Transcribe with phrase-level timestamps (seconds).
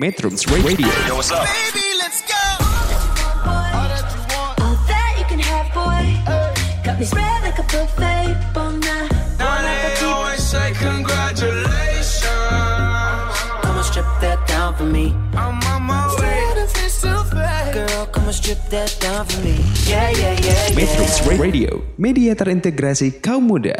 [0.00, 0.88] Metrums Radio.
[1.04, 1.44] Yo, what's up?
[1.44, 2.40] Baby, let's go.
[3.44, 3.84] All
[4.88, 6.16] that you can have, boy.
[6.80, 9.12] Got me spread like a buffet all night.
[9.36, 12.24] Now they always say congratulations.
[13.60, 15.12] Come on, strip that down for me.
[15.36, 16.48] I'm on my way.
[17.76, 19.60] Girl, come on, strip that down for me.
[19.84, 21.20] Yeah, yeah, yeah, Metrums.
[21.36, 23.76] Radio, media terintegrasi kaum muda.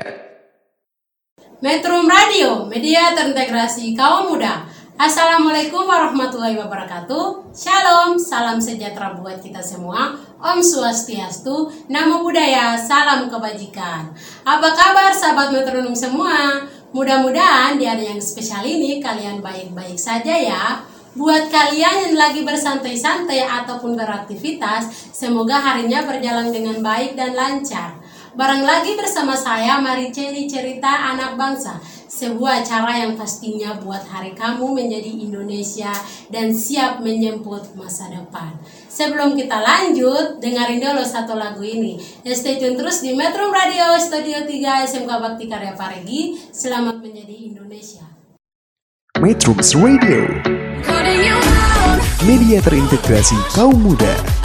[1.64, 4.68] Metro Radio, media terintegrasi kaum muda.
[5.00, 7.56] Assalamualaikum warahmatullahi wabarakatuh.
[7.56, 10.12] Shalom, salam sejahtera buat kita semua.
[10.36, 14.12] Om Swastiastu, Namo Buddhaya, salam kebajikan.
[14.44, 16.68] Apa kabar sahabat metronom semua?
[16.92, 20.84] Mudah-mudahan di hari yang spesial ini kalian baik-baik saja ya.
[21.16, 27.96] Buat kalian yang lagi bersantai-santai ataupun beraktivitas, semoga harinya berjalan dengan baik dan lancar.
[28.30, 31.82] Bareng lagi bersama saya Mariceli Cerita Anak Bangsa.
[32.10, 35.90] Sebuah acara yang pastinya buat hari kamu menjadi Indonesia
[36.30, 38.54] Dan siap menyemput masa depan.
[38.86, 41.98] Sebelum kita lanjut, dengerin dulu satu lagu ini.
[42.30, 48.06] Stay tune terus di Metro Radio Studio 3 SMK Bakti Karya Paregi Selamat menjadi Indonesia.
[49.18, 50.22] Metrums Radio,
[52.24, 54.39] media terintegrasi kaum muda.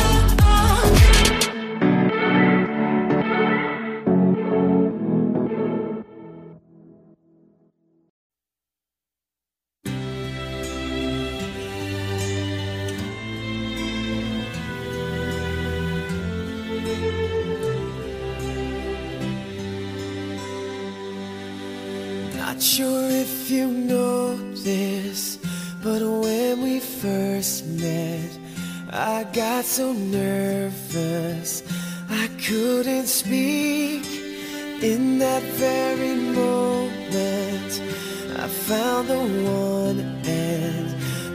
[39.08, 40.88] The one, and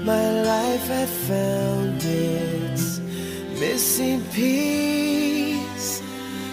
[0.05, 3.01] my life had found its
[3.61, 6.03] missing piece.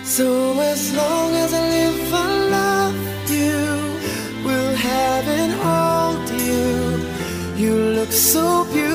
[0.04, 2.96] So as long as I live, I love
[3.30, 3.60] you.
[4.46, 6.66] Will have and hold you.
[7.62, 8.87] You look so beautiful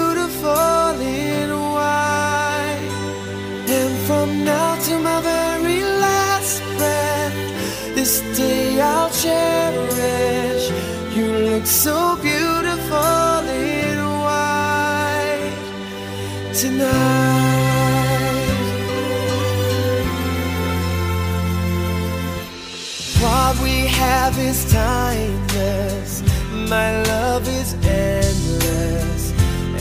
[24.24, 26.22] have is timeless.
[26.70, 29.22] My love is endless.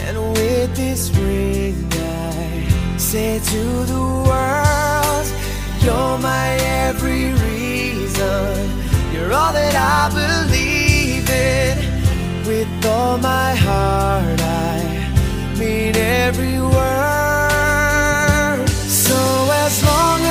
[0.05, 5.27] And with this ring, I say to the world,
[5.83, 6.47] You're my
[6.87, 8.53] every reason.
[9.13, 11.73] You're all that I believe in.
[12.47, 14.77] With all my heart, I
[15.59, 16.81] mean every word.
[19.05, 19.19] So
[19.65, 20.19] as long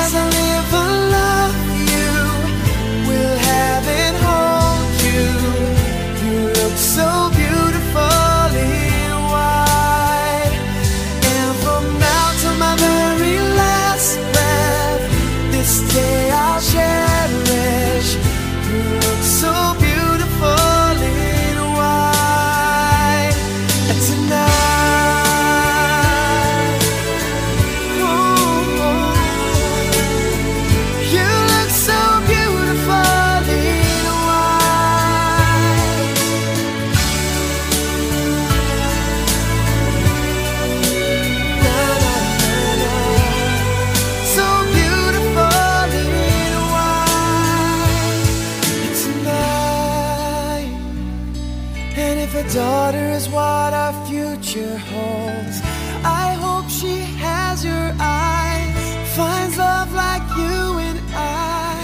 [54.51, 55.61] future holds,
[56.03, 61.79] I hope she has your eyes, finds love like you and I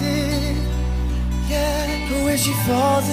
[0.00, 0.56] did.
[1.48, 3.07] Yeah, but when she falls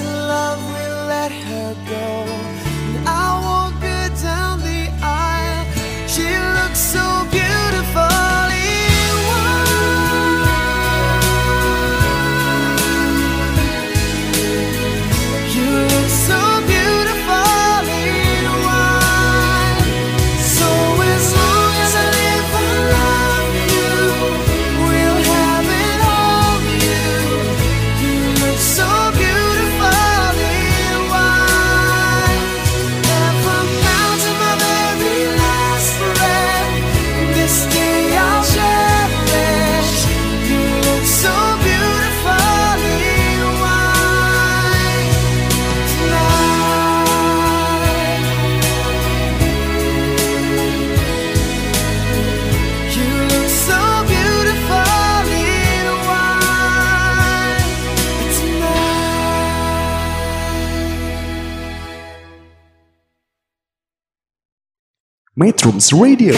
[65.46, 66.34] Metrums Radio,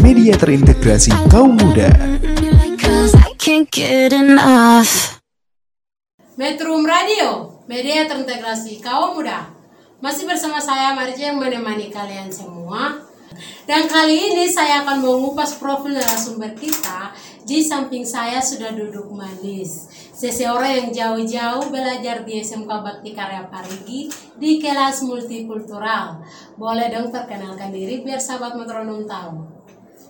[0.00, 1.92] media terintegrasi kaum muda.
[2.80, 5.20] Cause I can't get enough.
[6.40, 9.52] Metrum Radio, media terintegrasi kaum muda.
[10.00, 13.04] Masih bersama saya Marja yang menemani kalian semua.
[13.68, 17.12] Dan kali ini saya akan mengupas profil narasumber kita.
[17.44, 20.07] Di samping saya sudah duduk manis.
[20.18, 26.18] Seseorang yang jauh-jauh belajar di SMK Bakti Karya Parigi di kelas multikultural.
[26.58, 29.46] Boleh dong perkenalkan diri biar sahabat metronom tahu.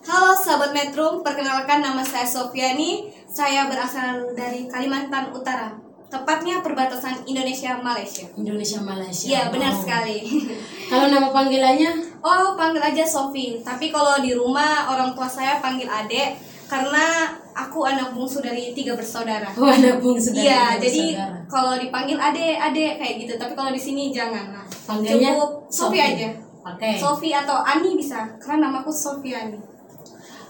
[0.09, 3.13] Halo sahabat Metro, perkenalkan nama saya Sofiani.
[3.29, 5.77] Saya berasal dari Kalimantan Utara,
[6.09, 8.25] tepatnya perbatasan Indonesia Malaysia.
[8.33, 9.29] Indonesia Malaysia.
[9.29, 9.81] Iya, benar Oh.
[9.85, 10.25] sekali.
[10.89, 12.25] Kalau nama panggilannya?
[12.25, 13.61] Oh, panggil aja Sofi.
[13.61, 18.93] Tapi kalau di rumah orang tua saya panggil Adek karena aku anak bungsu dari tiga
[18.93, 19.49] bersaudara.
[19.57, 21.05] Oh, anak bungsu dari Iya, tiga jadi
[21.49, 23.33] kalau dipanggil Adek, Adek kayak gitu.
[23.41, 24.67] Tapi kalau di sini jangan lah.
[24.85, 26.29] Panggilnya Cukup Sofi aja.
[26.69, 26.91] Oke.
[27.01, 29.57] Sofi atau Ani bisa, karena namaku Sofiani.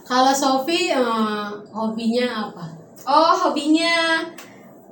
[0.03, 2.67] Kalau Sofi eh, hobinya apa?
[3.07, 4.27] Oh, hobinya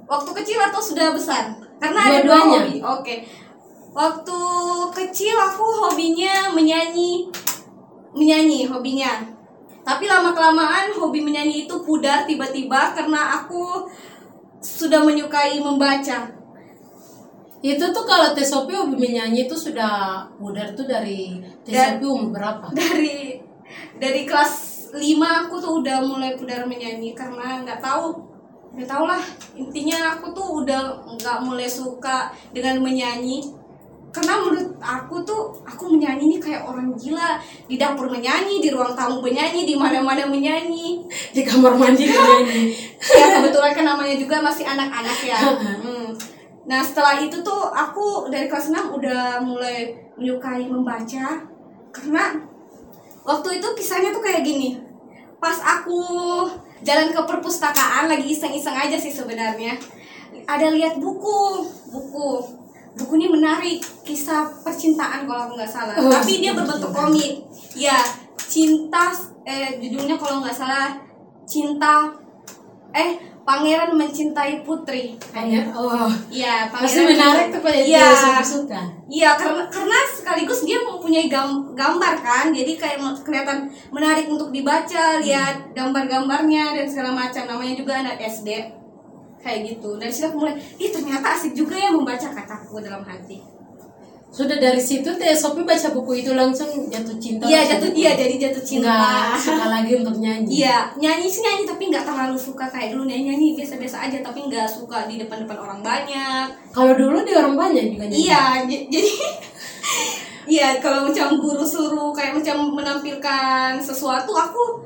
[0.06, 1.50] waktu kecil atau sudah besar?
[1.82, 2.78] Karena ada dua hobi.
[2.80, 3.26] Oke.
[3.96, 4.38] Waktu
[4.94, 7.28] kecil aku hobinya menyanyi.
[8.16, 9.35] Menyanyi hobinya.
[9.86, 13.86] Tapi lama kelamaan hobi menyanyi itu pudar tiba-tiba karena aku
[14.58, 16.26] sudah menyukai membaca.
[17.62, 22.74] Itu tuh kalau Teh Sofi hobi menyanyi itu sudah pudar tuh dari Sofi umur berapa?
[22.74, 23.38] Dari
[24.02, 24.98] dari kelas 5
[25.46, 28.18] aku tuh udah mulai pudar menyanyi karena nggak tahu
[28.76, 29.22] nggak tahu lah
[29.56, 33.40] intinya aku tuh udah nggak mulai suka dengan menyanyi
[34.14, 37.36] karena menurut aku tuh aku menyanyi ini kayak orang gila.
[37.68, 41.04] Di dapur menyanyi di ruang tamu menyanyi di mana-mana menyanyi.
[41.36, 42.72] Di kamar mandi menyanyi.
[42.96, 45.36] ya kebetulan kan namanya juga masih anak-anak ya.
[45.36, 46.10] Hmm.
[46.66, 51.44] nah setelah itu tuh aku dari kelas 6 udah mulai menyukai membaca.
[51.92, 52.40] Karena
[53.22, 54.80] waktu itu kisahnya tuh kayak gini.
[55.36, 56.00] Pas aku
[56.80, 59.76] jalan ke perpustakaan lagi iseng-iseng aja sih sebenarnya.
[60.48, 62.56] Ada lihat buku buku
[62.96, 66.96] buku ini menarik kisah percintaan kalau aku nggak salah Oh, tapi dia kisah berbentuk percintaan.
[67.04, 67.32] komik
[67.74, 67.98] ya
[68.38, 69.04] cinta
[69.44, 70.96] eh judulnya kalau nggak salah
[71.44, 72.08] cinta
[72.90, 73.10] eh
[73.42, 76.10] pangeran mencintai putri Hanya oh.
[76.26, 78.10] Iya, Pasti menarik tuh Iya.
[78.10, 78.82] Sofi suka.
[79.06, 83.58] Iya, karena karena sekaligus dia mempunyai gam- gambar kan, jadi kayak kelihatan
[83.88, 87.46] menarik untuk dibaca, lihat gambar-gambarnya dan segala macam.
[87.46, 88.66] Namanya juga anak SD,
[89.42, 89.96] kayak gitu.
[89.96, 93.56] Dan situ aku mulai, ih ternyata asik juga ya membaca kataku dalam hati.
[94.36, 97.48] Sudah dari situ Teh Sofi baca buku itu langsung jatuh cinta.
[97.48, 98.04] Iya jatuh, buku.
[98.04, 98.92] iya jadi jatuh cinta.
[98.92, 100.50] Nggak suka lagi untuk nyanyi.
[100.60, 104.44] Iya, nyanyi sih nyanyi tapi nggak terlalu suka kayak dulu nyanyi nyanyi biasa-biasa aja tapi
[104.44, 106.46] nggak suka di depan-depan orang banyak.
[106.68, 108.20] Kalau dulu di orang banyak juga nyanyi.
[108.28, 109.10] Iya, jadi
[110.60, 114.84] iya kalau macam guru suruh kayak macam menampilkan sesuatu aku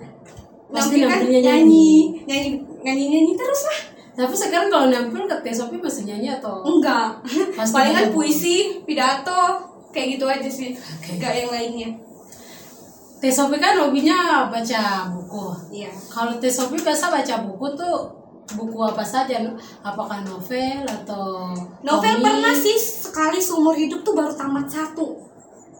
[0.70, 1.90] Pasti nampilkan nampilnya nyanyi,
[2.22, 2.50] nyanyi
[2.86, 3.78] nyanyi nyanyi terus lah.
[4.10, 7.22] Tapi sekarang kalau nampil ke Teh Sofi masih nyanyi atau Enggak.
[7.56, 9.56] Pasti Palingan puisi, pidato,
[9.94, 10.74] kayak gitu aja sih.
[10.74, 11.16] Oke.
[11.16, 11.90] Enggak yang lainnya.
[13.20, 15.44] Teh Sofi kan hobinya baca buku.
[15.72, 15.90] Iya.
[16.10, 17.96] Kalau Teh Sofi biasa baca buku tuh
[18.58, 19.38] buku apa saja?
[19.84, 21.54] Apakah novel atau
[21.86, 22.24] Novel komik?
[22.26, 25.16] pernah sih sekali seumur hidup tuh baru tamat satu.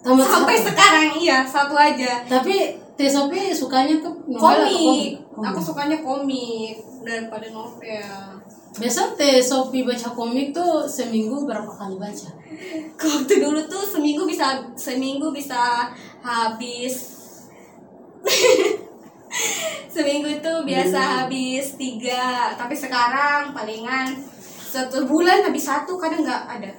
[0.00, 0.66] Tamat Sampai satu.
[0.73, 2.25] sekarang iya, satu aja.
[2.25, 5.16] Tapi Teh Sofi sukanya tuh novel atau Komik.
[5.33, 5.49] komik?
[5.50, 8.40] Aku sukanya komik daripada novel.
[8.71, 12.30] Biasa Teh Sofi baca komik tuh seminggu berapa kali baca?
[13.00, 15.90] waktu dulu tuh seminggu bisa seminggu bisa
[16.23, 17.19] habis.
[19.90, 24.07] Seminggu itu biasa habis tiga tapi sekarang palingan
[24.71, 26.71] satu bulan habis satu kadang nggak ada.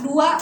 [0.00, 0.36] Dua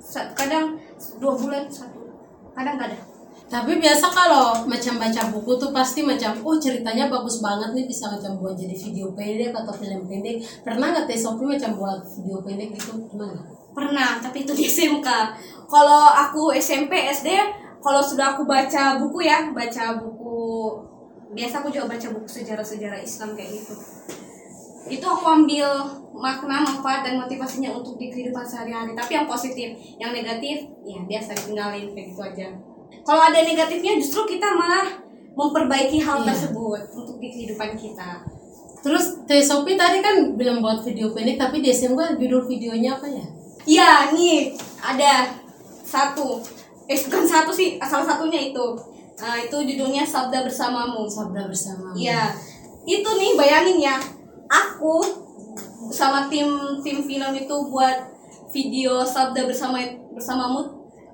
[0.00, 0.80] sa- kadang
[1.20, 2.08] dua bulan satu
[2.56, 3.13] kadang nggak ada
[3.54, 8.10] Tapi biasa kalau macam baca buku tuh pasti macam oh ceritanya bagus banget nih bisa
[8.10, 10.42] macam buat jadi video pendek atau film pendek.
[10.66, 13.54] Pernah nggak Teh Sofi macam buat video pendek itu gimana?
[13.74, 15.08] pernah tapi itu di SMK
[15.66, 17.34] kalau aku SMP SD
[17.82, 20.38] kalau sudah aku baca buku ya baca buku
[21.34, 23.74] biasa aku juga baca buku sejarah-sejarah Islam kayak gitu.
[24.86, 25.66] Itu aku ambil
[26.14, 28.94] makna manfaat dan motivasinya untuk di kehidupan sehari-hari.
[28.94, 32.48] Tapi yang positif yang negatif ya biasa ditinggalin kayak gitu aja
[33.04, 34.98] kalau ada negatifnya justru kita malah
[35.34, 36.32] memperbaiki hal Iya.
[36.32, 38.24] tersebut untuk di kehidupan kita
[38.84, 43.08] Terus Teh Sofi tadi kan bilang buat video pendek tapi di SMK judul videonya apa
[43.08, 43.24] ya?
[43.64, 45.32] Ya, nih ada
[45.80, 46.44] satu.
[46.84, 48.76] Eh bukan satu sih, salah satunya itu.
[49.16, 51.08] Nah, itu judulnya Sabda Bersamamu.
[51.08, 51.96] Sabda bersama.
[51.96, 52.36] Iya.
[52.84, 53.96] Itu nih bayangin ya.
[54.52, 55.00] Aku
[55.88, 56.52] sama tim
[56.84, 58.04] tim film itu buat
[58.52, 59.80] video Sabda Bersama
[60.12, 60.60] Bersamamu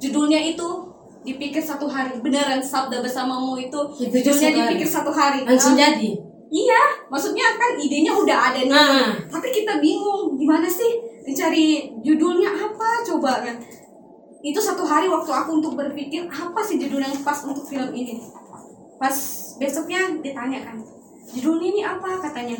[0.02, 0.89] judulnya itu
[1.20, 2.16] dipikir satu hari.
[2.20, 5.44] Beneran sabda bersamamu itu Itu judulnya dipikir satu hari.
[5.44, 6.10] Langsung Ah, jadi?
[6.50, 8.74] Iya maksudnya kan idenya udah ada nih.
[8.74, 9.14] Ah.
[9.30, 13.54] tapi kita bingung gimana sih mencari judulnya apa coba kan?
[14.42, 18.18] Itu satu hari waktu aku untuk berpikir apa sih judul yang pas untuk film ini?
[18.98, 19.14] Pas
[19.62, 20.76] besoknya ditanya kan
[21.30, 22.18] judulnya ini apa?
[22.18, 22.58] katanya.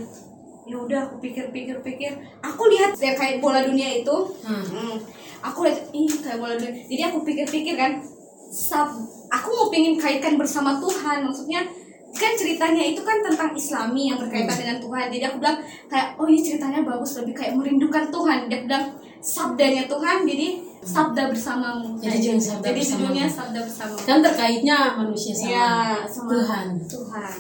[0.70, 4.16] Ya udah aku pikir-pikir pikir aku lihat ya kayak bola dunia itu.
[4.46, 4.62] Hmm.
[4.62, 4.96] Hmm.
[5.42, 6.78] aku lihat ih kayak bola dunia.
[6.86, 7.98] Jadi aku pikir-pikir kan
[8.50, 8.90] sab
[9.30, 11.22] aku mau pengen kaitkan bersama Tuhan.
[11.22, 11.62] Maksudnya
[12.10, 15.06] kan ceritanya itu kan tentang Islami yang berkaitan dengan Tuhan.
[15.14, 18.50] Jadi aku bilang kayak oh ini ceritanya bagus lebih kayak merindukan Tuhan.
[18.50, 18.84] Dia bilang
[19.22, 20.48] sabdanya Tuhan jadi
[20.82, 22.00] sabda bersamamu.
[22.00, 22.40] Jadi gitu.
[22.40, 23.00] sabda jadi bersamamu.
[23.06, 24.02] judulnya sabda bersamamu.
[24.02, 25.70] Kan terkaitnya manusia sama ya
[26.08, 26.66] sama Tuhan.
[26.88, 27.34] Tuhan.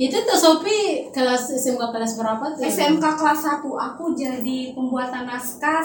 [0.00, 2.64] Itu tuh Sopi kelas SMK kelas berapa tuh?
[2.64, 5.84] SMK kelas 1 aku jadi pembuatan naskah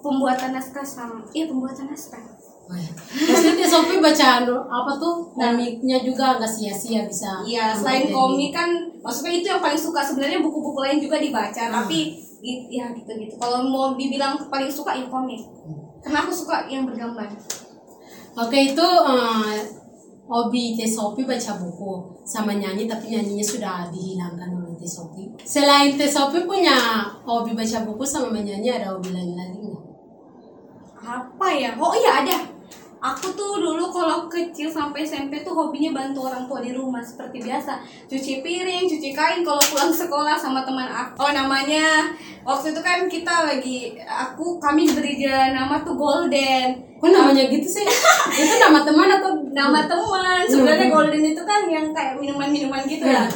[0.00, 2.22] pembuatan naskah sama iya pembuatan naskah.
[2.64, 8.50] Maksudnya tuh Sopi baca anu, apa tuh komiknya juga nggak sia-sia bisa Iya, selain komik
[8.50, 8.68] kan,
[8.98, 10.00] maksudnya itu yang paling suka.
[10.00, 11.98] Sebenarnya buku-buku lain juga dibaca, tapi
[12.40, 13.36] gi- ya gitu-gitu.
[13.36, 15.44] Kalau mau dibilang paling suka ya komik.
[16.00, 17.28] Karena aku suka yang bergambar.
[18.34, 19.56] Oke itu eh,
[20.24, 21.92] hobi Teh Sopi baca buku
[22.24, 25.28] sama nyanyi tapi nyanyinya sudah dihilangkan oleh Teh Sopi.
[25.40, 26.74] Selain Teh Sopi punya
[27.22, 29.82] hobi baca buku sama menyanyi ada hobi lain lagi nggak?
[31.04, 31.76] Apa ya?
[31.76, 32.36] Oh iya ada.
[33.04, 37.44] Aku tuh dulu kalau kecil sampai SMP tuh hobinya bantu orang tua di rumah seperti
[37.44, 37.84] biasa.
[38.08, 41.20] Cuci piring, cuci kain kalau pulang sekolah sama teman aku.
[41.20, 42.08] Oh namanya
[42.48, 46.80] waktu itu kan kita lagi aku kami beri dia nama tuh Golden.
[46.96, 47.84] Kok namanya gitu sih?
[48.40, 50.42] itu nama teman atau Nama teman.
[50.48, 53.28] Sebenarnya Golden itu kan yang kayak minuman-minuman gitu ya.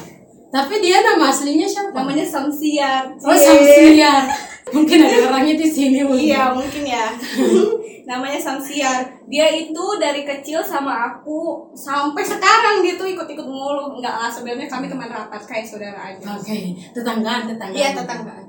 [0.48, 1.92] Tapi dia nama aslinya siapa?
[1.92, 3.04] namanya Samsiar.
[3.20, 3.52] Oh Cie.
[3.52, 4.47] Samsiar.
[4.74, 6.28] Mungkin ada orangnya di sini mungkin.
[6.32, 7.06] Iya mungkin ya.
[8.08, 9.04] namanya Samsiar.
[9.28, 14.00] Dia itu dari kecil sama aku sampai sekarang gitu ikut-ikut mulu.
[14.00, 16.24] Enggak lah sebenarnya kami teman rapat kayak saudara aja.
[16.40, 17.76] Oke, tetanggaan, tetanggaan.
[17.76, 18.44] Iya tetanggaan.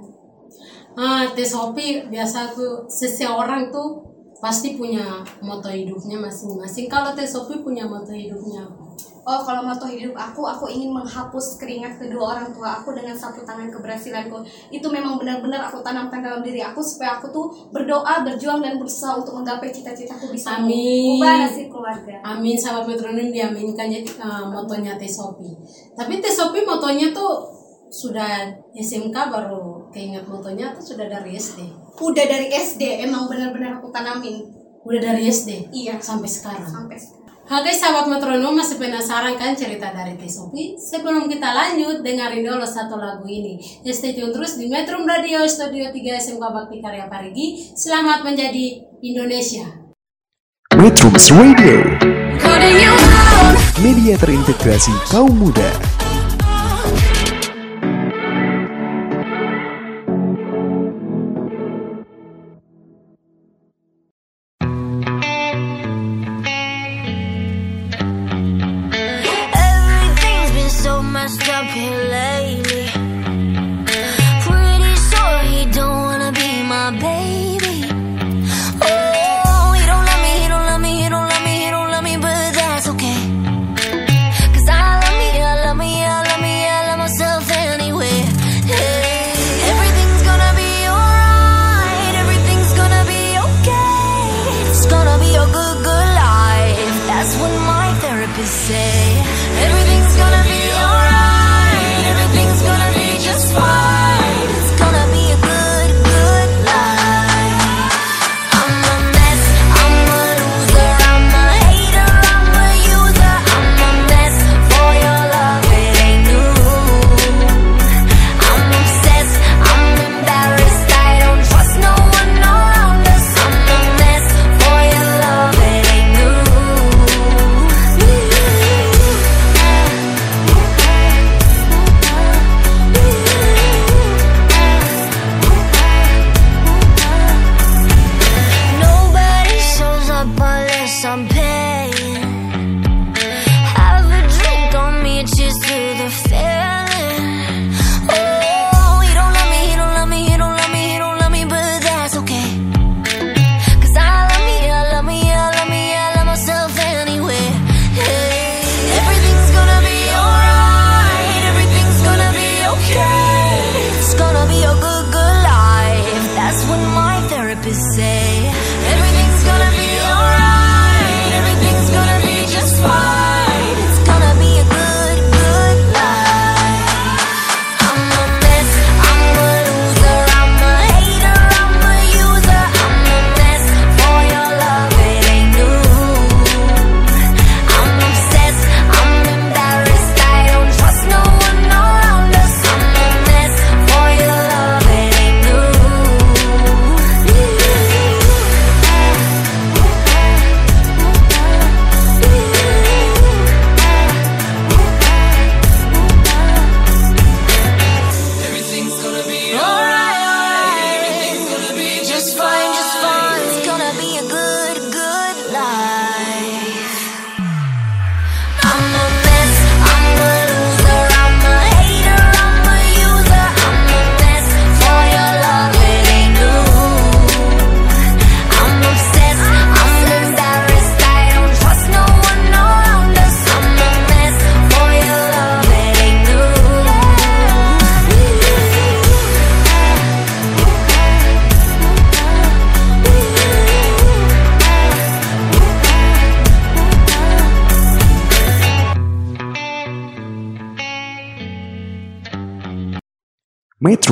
[0.96, 4.04] Ah, Sopi biasa tuh seseorang tuh
[4.40, 6.88] pasti punya moto hidupnya masing-masing.
[6.88, 8.89] Kalau Sopi punya moto hidupnya apa?
[9.28, 13.44] Oh kalau moto hidup aku, aku ingin menghapus keringat kedua orang tua aku dengan satu
[13.44, 14.40] tangan keberhasilanku.
[14.72, 19.20] Itu memang benar-benar aku tanamkan dalam diri aku supaya aku tuh berdoa, berjuang dan berusaha
[19.20, 21.20] untuk menggapai cita-citaku bisa Amin.
[21.20, 22.16] mengubah nasib keluarga.
[22.24, 25.52] Amin sahabat metronom diaminkan ya eh, motonya Teh Sopi.
[25.94, 27.60] Tapi Teh Sopi motonya tuh
[27.90, 31.66] sudah SMK baru keinget motonya tuh sudah dari SD.
[32.00, 34.46] Udah dari SD emang benar-benar aku tanamin.
[34.86, 36.00] Udah dari SD Iya.
[36.00, 36.64] sampai sekarang.
[36.70, 37.19] Sampai sekarang.
[37.50, 40.30] Oke sahabat metronom masih penasaran kan cerita dari Teh?
[40.78, 43.58] Sebelum kita lanjut dengerin dulu satu lagu ini.
[43.82, 47.74] Ya, Stay tune terus di Metro Radio Studio 3 SMK Bakti Karya Parigi.
[47.74, 49.66] Selamat menjadi Indonesia.
[50.78, 52.86] Metrums Radio
[53.82, 55.89] Media terintegrasi kaum muda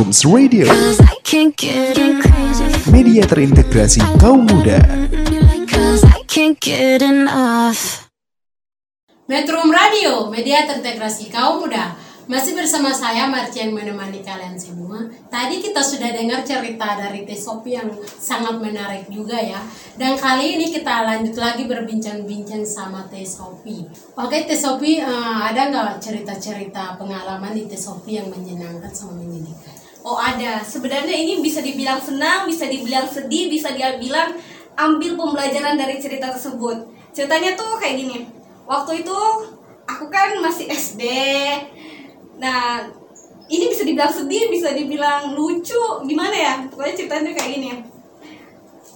[0.08, 2.88] Radio, Cause I can't get enough.
[2.88, 4.80] media terintegrasi kaum muda.
[9.28, 11.92] Metrum Radio, media terintegrasi kaum muda.
[12.24, 15.12] Masih bersama saya Marcian menemani kalian semua.
[15.28, 19.60] Tadi kita sudah dengar cerita dari Teh Sophie yang sangat menarik juga ya.
[20.00, 23.84] Dan kali ini kita lanjut lagi berbincang-bincang sama Teh Sophie.
[24.15, 29.77] Oke Teh Sophie, eh, ada nggak cerita-cerita pengalaman di Teh Sophie yang menyenangkan sama menyedihkan?
[30.08, 30.63] Oh ada.
[30.63, 34.39] Sebenarnya ini bisa dibilang senang, bisa dibilang sedih, bisa dia bilang
[34.80, 36.88] ambil pembelajaran dari cerita tersebut.
[37.12, 38.24] Ceritanya tuh kayak gini.
[38.63, 39.20] Waktu itu
[39.84, 41.04] aku kan masih SD.
[42.39, 42.88] Nah,
[43.52, 46.54] ini bisa dibilang sedih, bisa dibilang lucu, gimana ya?
[46.72, 47.72] Pokoknya ceritanya kayak gini.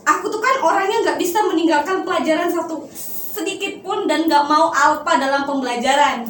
[0.08, 2.88] Aku tuh kan orangnya nggak bisa meninggalkan pelajaran satu
[3.36, 6.24] sedikit pun dan nggak mau alpa dalam pembelajaran.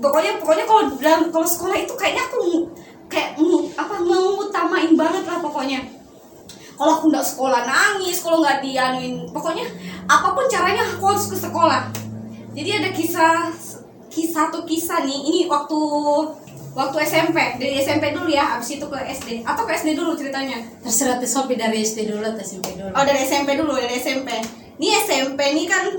[0.00, 2.72] Pokoknya pokoknya kalau dalam kalau sekolah itu kayaknya aku
[3.08, 3.40] kayak
[3.74, 5.80] apa mau utamain banget lah pokoknya.
[6.78, 8.22] Kalau aku nggak sekolah nangis.
[8.22, 9.66] Kalau nggak dianuin pokoknya
[10.06, 11.90] apa pun caranya aku harus ke sekolah.
[12.54, 13.50] Jadi ada kisah
[14.12, 15.18] kisah tuh kisah nih.
[15.26, 15.78] Ini waktu
[16.76, 20.62] waktu SMP dari SMP dulu ya abis itu ke SD atau ke SD dulu ceritanya?
[20.84, 22.94] Terserah Teh Sophie dari SD dulu atau SMP dulu.
[22.94, 24.30] oh dari SMP dulu dari SMP
[24.78, 25.90] ini SMP ini kan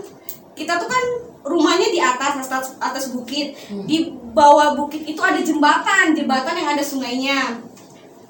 [0.55, 1.03] kita tuh kan
[1.43, 3.55] rumahnya di atas atas atas bukit.
[3.87, 7.39] Di bawah bukit itu ada jembatan jembatan yang ada sungainya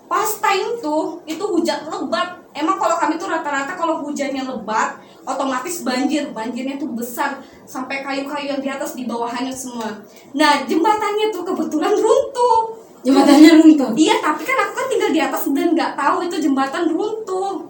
[0.10, 5.86] pas time tuh itu hujan lebat emang kalau kami tuh rata-rata kalau hujannya lebat otomatis
[5.86, 7.38] banjir banjirnya tuh besar
[7.70, 10.02] sampai kayu-kayu yang di atas di bawah hanyut semua
[10.34, 13.90] nah jembatannya tuh kebetulan runtuh Jembatannya runtuh.
[13.96, 17.64] Iya, tapi kan aku kan tinggal di atas dan nggak tahu itu jembatan runtuh.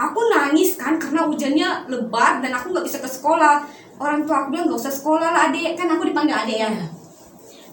[0.00, 3.60] Aku nangis kan karena hujannya lebat dan aku nggak bisa ke sekolah.
[4.00, 6.72] Orang tua aku bilang nggak usah sekolah lah adek, kan aku dipanggil adek ya.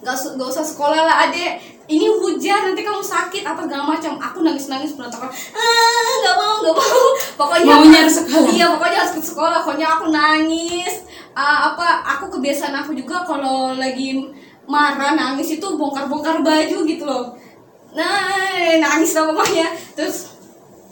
[0.02, 1.58] Nggak usah nggak usah sekolah lah adek.
[1.88, 4.20] Ini hujan nanti kamu sakit apa segala macam.
[4.20, 5.32] Aku nangis nangis berantakan.
[5.56, 7.04] Ah nggak mau nggak mau.
[7.40, 8.48] Pokoknya Maunya harus sekolah.
[8.52, 9.58] Iya pokoknya harus ke sekolah.
[9.64, 10.94] Pokoknya aku nangis.
[11.38, 14.10] Ah, apa aku kebiasaan aku juga kalau lagi
[14.68, 17.32] marah nangis itu bongkar-bongkar baju gitu loh
[17.96, 20.36] nah nangis lah pokoknya terus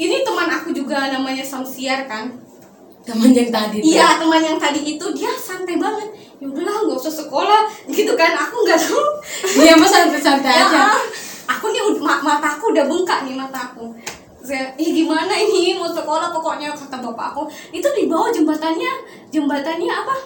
[0.00, 2.32] ini teman aku juga namanya Samsiar kan
[3.06, 7.14] Teman yang tadi iya teman yang tadi itu dia santai banget ya udahlah nggak usah
[7.24, 7.62] sekolah.
[7.88, 8.32] Gitu kan?
[8.36, 9.02] Aku nggak tahu.
[9.60, 10.76] Dia mah santai-santai aja.
[10.76, 10.86] Ya,
[11.48, 13.94] aku nih ma- mataku udah bengkak nih mataku.
[14.46, 15.74] Saya ih gimana ini?
[15.74, 17.42] Mau sekolah pokoknya kata bapak aku.
[17.74, 18.92] Itu di bawah jembatannya
[19.34, 20.16] jembatannya apa?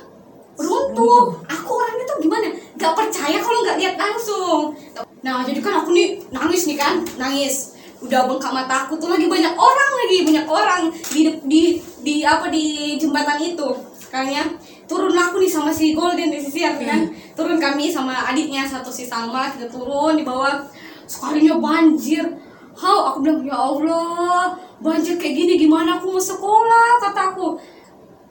[0.61, 1.41] Runtuh.
[1.49, 2.53] Aku orangnya tuh gimana?
[2.77, 4.77] Nggak percaya kalau nggak lihat langsung.
[5.25, 7.01] Nah jadi kan aku nih nangis nih kan?
[7.17, 7.81] Nangis.
[8.01, 11.63] Udah bengkak mataku tuh lagi banyak orang lagi banyak orang di di
[12.05, 13.69] di apa di jembatan itu.
[13.97, 14.45] Sekalinya
[14.91, 17.07] turun aku nih sama si Golden di sisi aku kan.
[17.39, 20.67] Turun kami sama adiknya satu si Salma kita turun di bawah.
[21.07, 22.27] Sekalinya banjir.
[22.75, 26.03] How aku bilang ya Allah banjir kayak gini gimana?
[26.03, 27.55] Aku mau sekolah kata aku.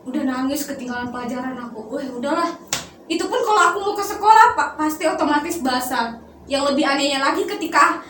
[0.04, 1.96] Udah nangis ketinggalan pelajaran aku.
[1.96, 2.52] Wah udahlah.
[3.08, 6.20] Itu pun kalau aku mau ke sekolah pak pasti otomatis basah.
[6.52, 8.04] Yang lebih anehnya lagi ketika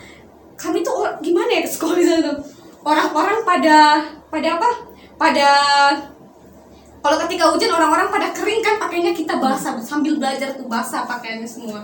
[0.58, 2.36] kami tuh gimana ya ke sekolah di sana tuh
[2.82, 3.78] orang-orang pada
[4.26, 4.70] pada apa?
[5.20, 5.48] Pada
[7.00, 11.48] kalau ketika hujan orang-orang pada kering kan pakainya kita basah sambil belajar tuh basah pakaiannya
[11.48, 11.80] semua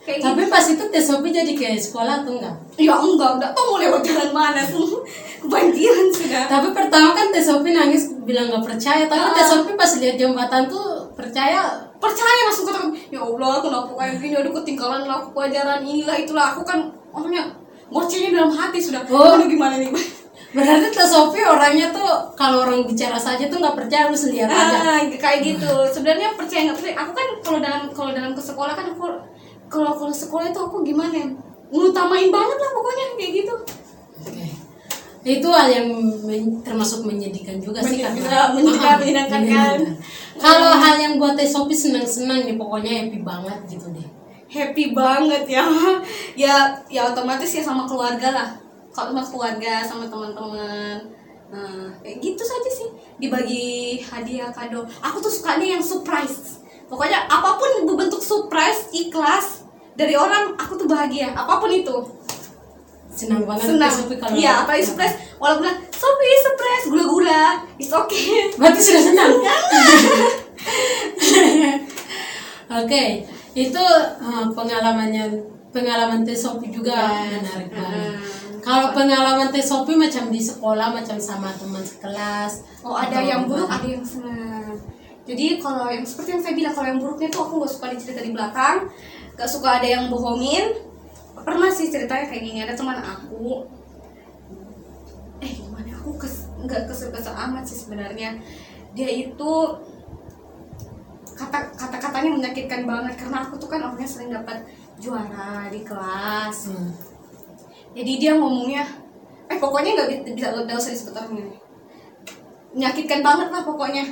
[0.00, 0.50] kayak Tapi gitu.
[0.50, 2.56] pas itu Sophie jadi ke sekolah atau enggak?
[2.74, 5.04] ya enggak enggak tahu mau lewat jalan mana tuh
[5.40, 9.04] kebanjiran sudah Tapi pertama kan Sophie nangis bilang nggak percaya.
[9.08, 9.32] Tapi Ah.
[9.32, 11.88] Teh Sophie pas lihat jembatan tuh percaya.
[12.00, 12.80] percaya langsung kata
[13.12, 17.44] ya Allah kenapa kayak gini aduh ketinggalan lah aku pelajaran inilah itulah aku kan orangnya
[17.92, 19.36] ngocehnya dalam hati sudah Oh.
[19.36, 19.92] aduh gimana nih
[20.50, 24.78] Berarti Sophie orangnya tuh kalau orang bicara saja tuh nggak percaya harus lihat aja.
[24.82, 28.74] ah, kayak gitu sebenarnya percaya nggak percaya aku kan kalau dalam kalau dalam ke sekolah
[28.74, 29.06] kan aku
[29.70, 31.26] kalau kalau sekolah itu aku gimana ya
[31.70, 33.54] ngutamain banget lah pokoknya kayak gitu
[34.20, 34.46] Oke.
[35.20, 35.86] Itu hal yang
[36.26, 39.78] men- termasuk menyedihkan juga sih Men- karena menyedihkan, menyenangkan kan?
[39.78, 39.94] menyenangkan.
[40.40, 44.08] Kalau hal yang buat Teh senang-senang nih pokoknya happy banget gitu deh.
[44.50, 45.62] happy banget ya
[46.42, 46.54] ya
[46.90, 48.48] ya otomatis ya sama keluarga lah
[48.90, 50.98] kalau sama keluarga sama teman-teman.
[51.50, 52.88] Nah kayak gitu saja sih.
[53.18, 54.86] Dibagi hadiah kado.
[55.02, 56.62] Aku tuh sukanya yang surprise.
[56.90, 59.62] Pokoknya apa pun bentuk surprise ikhlas
[59.94, 61.34] dari orang aku tuh bahagia.
[61.34, 61.96] Apa pun itu.
[63.10, 63.90] Senang banget senang.
[64.18, 65.18] kalau iya apalagi surprise.
[65.38, 67.42] Walaupun Sophie surprise gula-gula.
[67.78, 68.54] It's okay.
[68.58, 69.32] Berarti sudah senang.
[72.80, 73.84] Oke, itu
[74.22, 75.26] uh, pengalamannya
[75.74, 77.26] pengalaman Teh Sophie juga.
[77.26, 77.42] Yes.
[77.42, 78.39] menarik banget.
[78.60, 82.64] Kalau pengalaman Teh Sophie macam di sekolah, macam sama teman sekelas.
[82.84, 84.76] Oh ada yang buruk, ada yang senang.
[85.24, 88.20] Jadi kalau yang seperti yang saya bilang kalau yang buruknya tuh aku nggak suka dicerita
[88.20, 88.88] di belakang,
[89.36, 90.92] nggak suka ada yang bohongin.
[91.40, 93.64] pernah sih ceritanya kayak gini ada teman aku
[95.40, 98.36] eh gimana aku kes nggak kesel-kesel amat sih sebenarnya
[98.92, 99.52] dia itu
[101.32, 104.68] kata kata katanya menyakitkan banget karena aku tuh kan orangnya sering dapat
[105.00, 107.09] juara di kelas Hmm.
[107.90, 108.84] Jadi dia ngomongnya
[109.46, 111.46] eh pokoknya nggak bi- bisa nggak usah disebut orangnya
[112.70, 114.04] menyakitkan banget lah pokoknya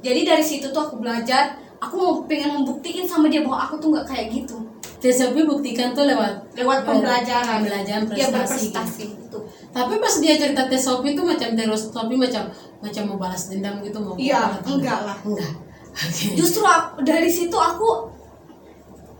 [0.00, 3.92] jadi dari situ tuh aku belajar aku mau pengen membuktiin sama dia bahwa aku tuh
[3.92, 4.56] nggak kayak gitu
[4.96, 8.72] TSOP buktikan tuh lewat lewat pembelajaran pembelajaran dia prestasi.
[8.72, 12.42] berprestasi itu Tapi pas dia cerita TSOP itu macam TSOP macam
[12.80, 15.18] macam mau balas dendam gitu mau Iya, atau enggak lah.
[15.20, 15.52] Enggak.
[15.96, 16.24] Oke.
[16.32, 18.08] justru aku, dari situ aku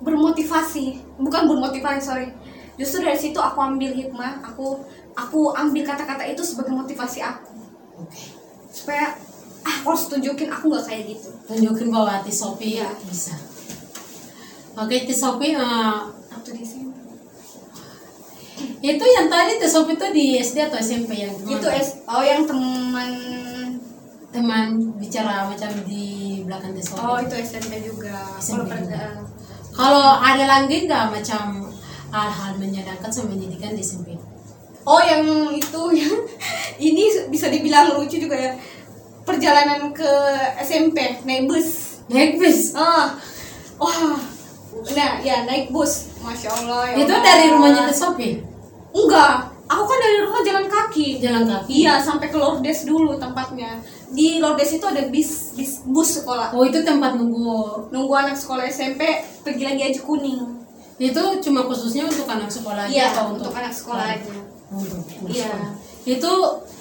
[0.01, 0.85] bermotivasi
[1.21, 2.29] bukan bermotivasi sorry
[2.77, 4.81] justru dari situ aku ambil hikmah aku
[5.17, 7.57] aku ambil kata-kata itu sebagai motivasi aku
[7.97, 8.21] Oke.
[8.69, 9.17] supaya
[9.65, 12.91] ah aku harus tunjukin aku nggak kayak gitu Tunjukin bahwa TSOP Iya.
[13.07, 13.33] bisa.
[14.77, 15.57] Oke, TSOP eh,
[16.29, 16.87] waktu di sini
[18.81, 21.57] itu yang tadi TSOP itu di SD atau SMP yang teman?
[21.61, 23.11] itu es oh yang teman
[24.33, 24.67] teman
[25.01, 26.97] bicara macam di belakang TSOP.
[27.01, 28.73] oh itu SMP juga SMP
[29.77, 31.69] kalau ada lagi nggak macam
[32.13, 34.15] hal-hal menyenangkan sama menyedihkan di SMP?
[34.87, 36.15] oh yang itu yang
[36.79, 38.53] ini bisa dibilang lucu juga ya.
[39.27, 40.07] Perjalanan ke
[40.63, 41.99] SMP naik bus.
[42.07, 42.71] Naik bus.
[42.79, 43.11] ah.
[43.83, 44.15] Wah.
[44.95, 46.15] Nah ya naik bus.
[46.23, 47.27] Masya allah ya Itu Allah.
[47.27, 48.19] dari rumahnya TSOP?
[48.95, 49.51] enggak.
[49.67, 51.19] Aku kan dari rumah jalan kaki.
[51.19, 51.83] Jalan kaki?
[51.83, 53.83] iya sampai ke Lordes dulu tempatnya.
[54.15, 56.55] Di Lordes itu ada bis, bis bus sekolah.
[56.55, 57.91] Oh itu tempat nunggu.
[57.91, 59.03] Nunggu anak sekolah SMP
[59.43, 60.66] pergi lagi aja kuning
[60.97, 64.33] itu cuma khususnya untuk anak sekolah aja iya atau untuk, anak sekolah aja
[64.67, 65.77] Untuk, untuk Iya.
[66.07, 66.33] Itu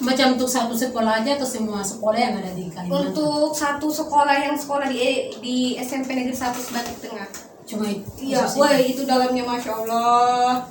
[0.02, 3.10] macam untuk satu sekolah aja atau semua sekolah yang ada di Kalimantan?
[3.10, 7.26] untuk satu sekolah yang sekolah di di SMP Negeri 1 Sebatik Tengah
[7.66, 8.06] Cuma itu.
[8.22, 10.62] Iya, woi itu dalamnya masya Allah.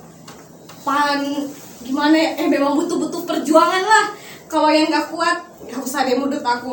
[0.80, 1.20] Pan
[1.84, 2.30] gimana ya?
[2.40, 4.06] Eh memang butuh-butuh perjuangan lah.
[4.48, 6.72] Kalau yang nggak kuat, nggak usah deh menurut aku.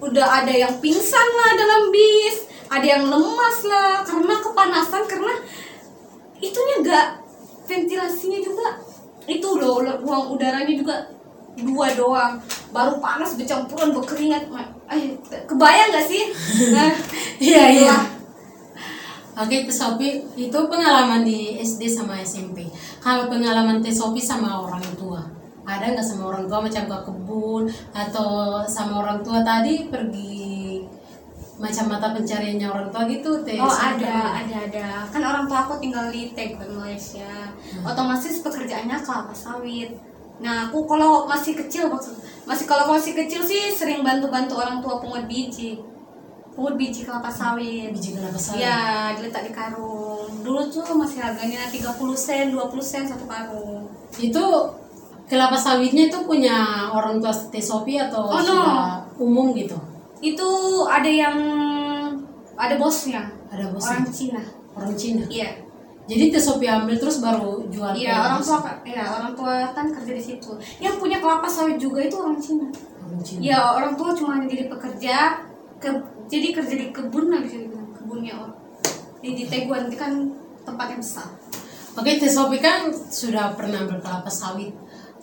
[0.00, 5.34] Udah ada yang pingsan lah dalam bis, ada yang lemas lah karena kepanasan karena
[6.38, 7.06] itunya nggak
[7.68, 8.66] ventilasinya juga
[9.28, 10.96] itu loh ruang udaranya juga
[11.58, 12.38] dua doang
[12.70, 14.46] baru panas bercampuran berkeringat
[14.88, 16.22] eh kebayang nggak sih
[16.72, 16.92] nah,
[17.38, 17.96] Iya, iya.
[19.38, 22.66] Oke, Tesopi itu pengalaman di SD sama SMP.
[22.98, 25.22] Kalau pengalaman Tesopi sama orang tua,
[25.62, 27.62] ada nggak sama orang tua macam ke kebun
[27.94, 30.67] atau sama orang tua tadi pergi
[31.58, 33.42] macam mata pencariannya orang tua gitu?
[33.42, 34.32] Teh Oh Sophie ada, pernah?
[34.46, 34.86] ada, ada.
[35.10, 37.50] Kan orang tua aku tinggal di Taiwan, Malaysia.
[37.82, 39.90] Otomatis pekerjaannya kelapa sawit.
[40.38, 42.14] Nah, aku kalau masih kecil maksud,
[42.46, 45.82] masih kalau masih kecil sih sering bantu-bantu orang tua pungut biji.
[46.54, 47.90] Pungut biji kelapa sawit.
[47.90, 48.62] biji kelapa sawit.
[48.62, 48.78] Iya,
[49.18, 50.30] diletak di karung.
[50.46, 53.90] Dulu tuh masih harganya 30 sen, 20 sen satu karung.
[54.14, 54.42] Itu
[55.26, 58.46] kelapa sawitnya itu punya orang tua Tesopi atau Oh, no.
[58.46, 59.74] sudah umum gitu?
[60.18, 60.50] Itu
[60.86, 61.36] ada yang
[62.58, 63.30] ada bosnya.
[63.48, 64.42] Ada bos Orang Cina.
[64.76, 65.24] orang Cina.
[65.30, 65.50] Iya.
[66.08, 67.92] Jadi Tesopi ambil terus baru jual.
[67.92, 70.50] Iya orang tua iya orang tua kan kerja di situ.
[70.80, 72.68] Yang punya kelapa sawit juga itu orang Cina.
[73.04, 73.40] Orang Cina.
[73.44, 75.44] Iya orang tua cuma jadi pekerja,
[75.76, 75.88] ke,
[76.28, 78.56] jadi kerja di kebun lah bisa dibilang kebunnya orang.
[79.20, 80.12] Di, di Taiwan itu kan
[80.64, 81.28] tempatnya besar.
[81.98, 84.70] Oke, Teh Sophie kan sudah pernah ambil kelapa sawit.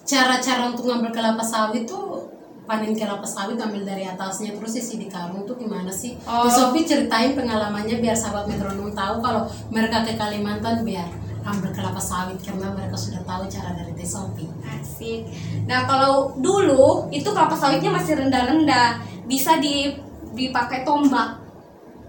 [0.06, 2.25] Cara-cara untuk ngambil kelapa sawit tuh
[2.66, 6.18] panen kelapa sawit ambil dari atasnya terus isi di karung tuh gimana sih?
[6.26, 6.50] Oh.
[6.50, 11.08] Sophie ceritain pengalamannya biar sahabat metronom tahu kalau mereka ke Kalimantan biar
[11.46, 14.50] ambil kelapa sawit karena mereka sudah tahu cara dari Teh Sophie.
[14.66, 15.30] Asik.
[15.70, 18.98] Nah kalau dulu itu kelapa sawitnya masih rendah-rendah,
[19.30, 19.94] bisa di
[20.34, 21.38] dipakai tombak,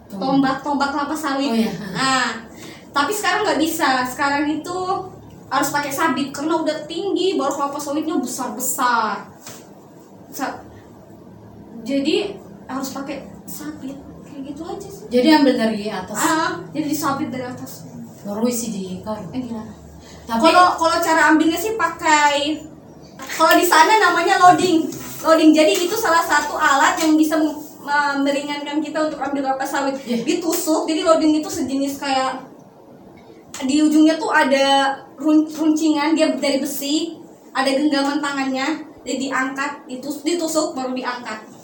[0.08, 1.52] tombak tombak kelapa sawit.
[1.52, 1.72] Oh, iya.
[1.92, 2.26] Nah
[2.96, 4.08] tapi sekarang nggak bisa.
[4.08, 4.76] Sekarang itu
[5.46, 9.28] harus pakai sabit karena udah tinggi, baru kelapa sawitnya besar-besar.
[10.36, 10.60] Sa-
[11.80, 12.34] Jadi
[12.66, 15.06] harus pakai sabit kayak gitu aja sih.
[15.08, 17.86] Jadi ambil dari atas Ah, jadi disabit dari atas.
[18.20, 19.30] baru isi di karung.
[19.30, 19.62] Eh, gila.
[20.26, 22.58] Tapi Kalau kalau cara ambilnya sih pakai
[23.32, 24.82] kalau di sana namanya loading.
[25.22, 25.54] Loading.
[25.54, 27.38] Jadi itu salah satu alat yang bisa
[28.18, 29.94] meringankan kita untuk ambil kelapa sawit.
[30.02, 30.20] Iya.
[30.20, 30.84] Ditusuk.
[30.84, 32.42] Jadi loading itu sejenis kayak
[33.62, 34.66] di ujungnya tuh ada
[35.16, 37.14] run- runcingan dia dari besi,
[37.52, 41.54] ada genggaman tangannya, diangkat, ditus ditusuk baru diangkat.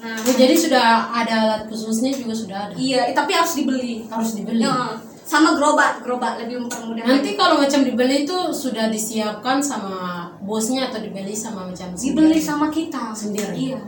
[0.00, 2.74] Nah, Oh, jadi sudah ada alat khususnya juga sudah ada.
[2.74, 4.08] iya, tapi harus dibeli.
[4.08, 4.64] Harus dibeli.
[4.64, 7.04] Ya, sama gerobak, gerobak lebih mempermudah.
[7.06, 12.40] Nanti kalau macam dibeli itu sudah disiapkan sama bosnya atau dibeli sama macam dibeli sendiri?
[12.42, 13.54] sama kita Sendiri?
[13.54, 13.80] Iya.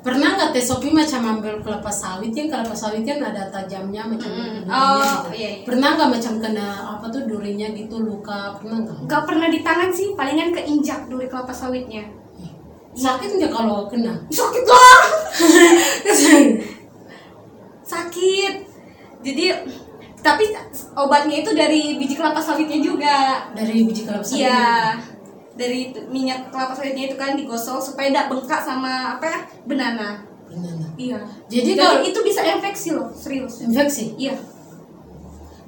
[0.00, 4.32] Pernah nggak teh Sopi macam ambil kelapa sawit yang kelapa sawit kan ada tajamnya macam
[4.32, 4.64] Mm-mm.
[4.64, 5.30] durinya Oh, gitu.
[5.36, 5.64] iya, iya.
[5.68, 9.90] pernah nggak macam kena apa tuh durinya gitu luka pernah nggak Gak pernah di tangan
[9.90, 12.08] sih, palingan keinjak duri kelapa sawitnya.
[12.90, 14.98] sakit nggak kalau kena Sakit lah.
[17.84, 18.54] Sakit.
[19.20, 19.44] Jadi
[20.20, 20.44] tapi
[20.94, 23.48] obatnya itu dari biji kelapa sawitnya juga.
[23.52, 24.96] dari biji kelapa sawit Iya.
[25.60, 29.38] Dari minyak kelapa sawitnya itu kan digosok supaya tidak bengkak sama apa ya?
[29.62, 30.24] Benana.
[30.48, 30.72] Benar.
[30.96, 31.20] Iya.
[31.46, 33.60] Jadi Jadi kalau- itu bisa infeksi loh, serius.
[33.60, 34.34] infeksi Iya.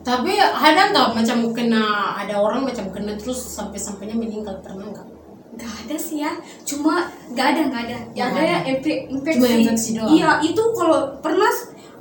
[0.02, 1.84] tapi ada nggak macam kena
[2.18, 5.06] ada orang macam kena terus sampai sampainya meninggal pernah nggak
[5.52, 6.32] Gak ada sih ya,
[6.64, 7.98] cuma gak ada gak ada.
[8.10, 9.36] Ya Nggak ada ya infeksi.
[9.36, 10.08] Cuma infeksi doang.
[10.08, 11.52] Iya itu kalau pernah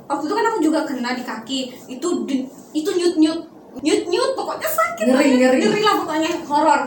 [0.08, 1.60] waktu itu kan aku juga kena di kaki.
[1.86, 3.40] Itu di- itu nyut nyut
[3.78, 5.04] nyut nyut pokoknya sakit.
[5.04, 5.58] Ngeri, ngeri.
[5.62, 6.80] Ngeri lah pokoknya horor.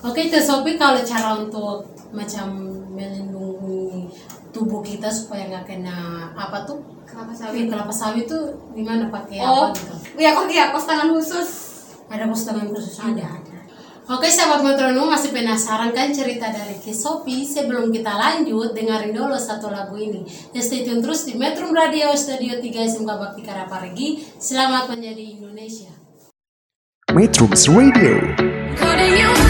[0.00, 2.48] Oke, Teh Sopi kalau cara untuk macam
[2.90, 4.08] melindungi
[4.50, 5.96] tubuh kita supaya nggak kena
[6.32, 7.66] apa tuh Kelapa sawit sawit.
[7.68, 9.94] kelapa sawit tuh gimana pakai Oh, apa gitu?
[10.16, 11.48] iya kok iya kos tangan khusus.
[12.06, 13.28] Ada pos tangan khusus ada.
[14.10, 17.46] Oke, sahabat metronom masih penasaran kan cerita dari Ki Sopi?
[17.46, 20.26] Sebelum kita lanjut, dengerin dulu satu lagu ini.
[20.50, 24.08] Ya, stay tune terus di Metro Radio Studio 3 SMK Bakti Karaparigi.
[24.34, 25.94] Selamat menjadi Indonesia.
[27.14, 28.18] Metrums Radio,
[28.74, 29.49] Calling you out.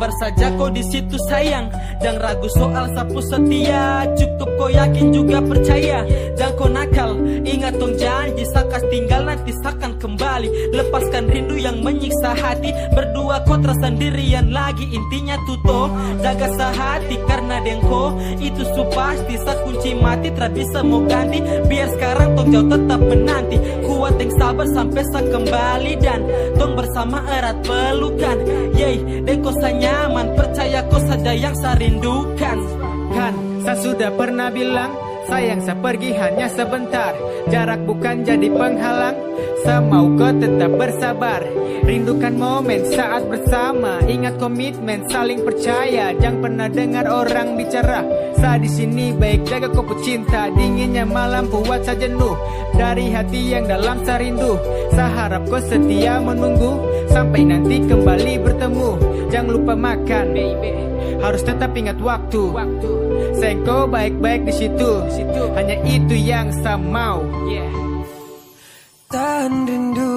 [0.00, 1.68] Sabar saja kau di situ sayang.
[2.00, 6.08] Jangan ragu soal sapu setia Cukup kau yakin juga percaya.
[6.40, 7.10] Jangan kau nakal
[7.44, 10.72] Ingat dong janji Sakas tinggal nanti sakan kembali.
[10.72, 12.72] Lepaskan rindu yang menyiksa hati.
[12.96, 14.88] Berdua kau terasa sendirian lagi.
[14.88, 15.92] Intinya tuto
[16.24, 18.16] Jaga sehati karena dengko.
[18.40, 21.44] Itu su pasti Sa kunci mati Tak bisa mau ganti.
[21.68, 23.56] Biar sekarang tong jauh tetap menanti.
[23.84, 26.20] Kuat yang sabar sampai sa kembali Dan
[26.56, 28.38] tong bersama erat pelukan.
[28.72, 30.32] Yeay dengko sa nyaman.
[30.32, 32.58] Percaya kau saja yang sa rindukan.
[33.10, 33.34] Kan,
[33.66, 37.14] saya sudah pernah bilang Sayang saya pergi hanya sebentar.
[37.54, 39.14] Jarak bukan jadi penghalang
[39.60, 41.42] Saya mau kau tetap bersabar.
[41.84, 44.00] Rindukan momen saat bersama.
[44.08, 46.16] Ingat komitmen saling percaya.
[46.16, 48.00] Jangan pernah dengar orang bicara.
[48.40, 50.48] Saya di sini baik jaga kau cinta.
[50.54, 52.36] Dinginnya malam buat saya jenuh.
[52.76, 54.56] Dari hati yang dalam saya rindu
[54.94, 56.80] Saya harap kau setia menunggu.
[57.12, 58.90] Sampai nanti kembali bertemu.
[59.28, 60.26] Jangan lupa makan.
[60.32, 62.42] Baby harus tetap ingat waktu.
[63.36, 64.90] Sayang kau baik-baik di situ.
[65.54, 67.20] Hanya itu yang saya mau.
[69.10, 70.14] Tahan rindu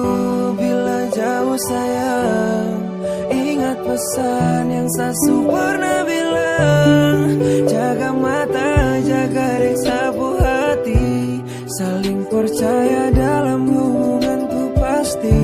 [0.54, 2.78] bila jauh sayang.
[3.26, 7.18] Ingat pesan yang Sasu pernah bilang.
[7.66, 11.42] Jaga mata, jaga dek sapu hati.
[11.74, 15.42] Saling percaya dalam hubungan tuh pasti.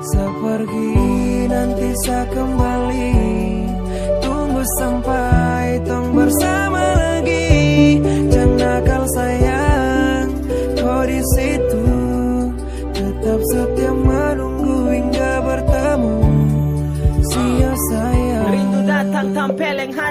[0.00, 0.96] Sepergi
[1.44, 2.59] nanti saya kembali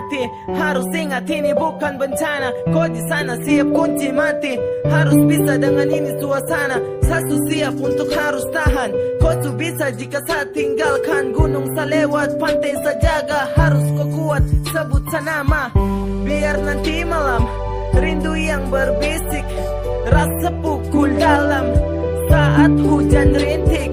[0.09, 0.23] hati
[0.57, 2.49] Harus ingat ini bukan bencana.
[2.73, 4.53] Kau di sana siap kunci mati.
[4.89, 6.77] Harus bisa dengan ini suasana.
[7.05, 8.89] Sasu siap untuk harus tahan.
[9.21, 14.43] Kau tuh bisa jika saya tinggalkan Gunung saya lewat pantai saya jaga Harus kau kuat.
[14.69, 15.69] Sebut saya nama
[16.25, 17.43] Biar nanti malam
[17.93, 19.45] Rindu yang berbisik.
[20.09, 21.65] Rasa pukul dalam.
[22.29, 23.91] Saat hujan rintik.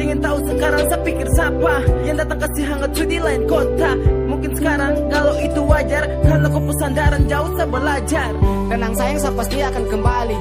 [0.00, 1.74] Ingin tahu sekarang saya pikir siapa
[2.08, 7.28] Yang datang kasih hangat di lain kota Mungkin sekarang kalau itu wajar Karena kau pesandaran
[7.28, 8.30] jauh saya belajar.
[8.72, 10.38] Tenang sayang saya pasti akan kembali.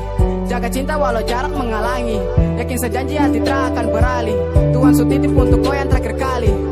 [0.47, 2.15] Jaga cinta walau jarak menghalangi.
[2.63, 4.39] Yakin sejanji hati tak akan beralih.
[4.71, 6.68] Tuhan sutitip untuk kau yang terakhir kali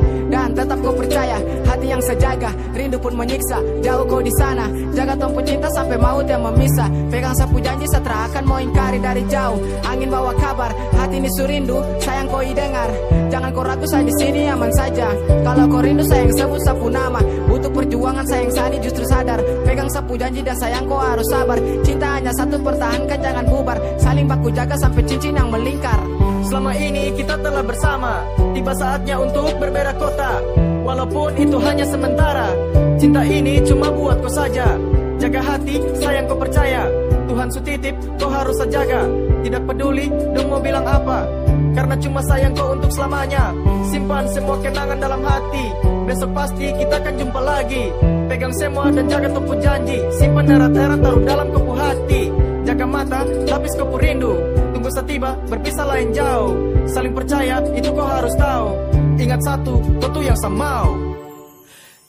[0.58, 1.38] tetap kau percaya
[1.70, 2.50] hati yang sejaga.
[2.74, 4.66] Rindu pun menyiksa jauh kau di sana.
[4.98, 6.90] Jaga tompu cinta sampai maut yang memisah.
[7.14, 9.62] Pegang sapu janji setelah akan mau ingkari dari jauh.
[9.86, 12.90] Angin bawa kabar hati ini surindu sayang kau dengar
[13.28, 15.08] jangan kau ragu saya di sini aman saja.
[15.46, 17.22] Kalau kau rindu sayang sebut sapu nama.
[17.46, 19.40] Butuh perjuangan sayang sani justru sadar.
[19.62, 21.60] Pegang sapu janji dan sayang kau harus sabar.
[21.86, 23.78] Cinta hanya satu pertahankan jangan bubar.
[24.02, 26.00] Saling baku jaga sampai cincin yang melingkar
[26.48, 28.24] Selama ini kita telah bersama.
[28.56, 30.40] Tiba saatnya untuk berbeda kota.
[30.80, 32.56] Walaupun itu hanya sementara.
[32.96, 34.80] Cinta ini cuma buat kau saja.
[35.20, 36.88] Jaga hati, sayang kau percaya.
[37.28, 39.04] Tuhan sutitip, kau harus jaga.
[39.44, 41.28] Tidak peduli, dong mau bilang apa.
[41.76, 43.52] Karena cuma sayang kau untuk selamanya.
[43.92, 45.68] Simpan semua kenangan dalam hati.
[46.08, 47.92] Besok pasti kita akan jumpa lagi.
[48.32, 50.00] Pegang semua dan jaga tumpu janji.
[50.16, 52.22] Simpan erat-erat taruh dalam kupu hati.
[52.64, 53.20] Jaga mata,
[53.52, 54.57] lapis kupu rindu
[54.88, 56.56] Tunggu setiba, berpisah lain jauh.
[56.88, 58.72] Saling percaya, itu kau harus tahu.
[59.20, 60.88] Ingat satu, tuh yang sama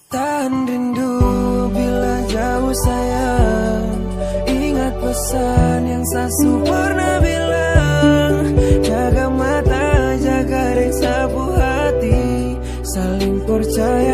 [0.06, 1.14] Tahan rindu
[1.74, 3.82] bila jauh sayang.
[4.46, 8.34] Ingat pesan yang Sasu pernah bilang
[8.86, 11.26] Jaga mata, jaga reksa
[11.58, 12.22] hati.
[12.94, 14.07] Saling percaya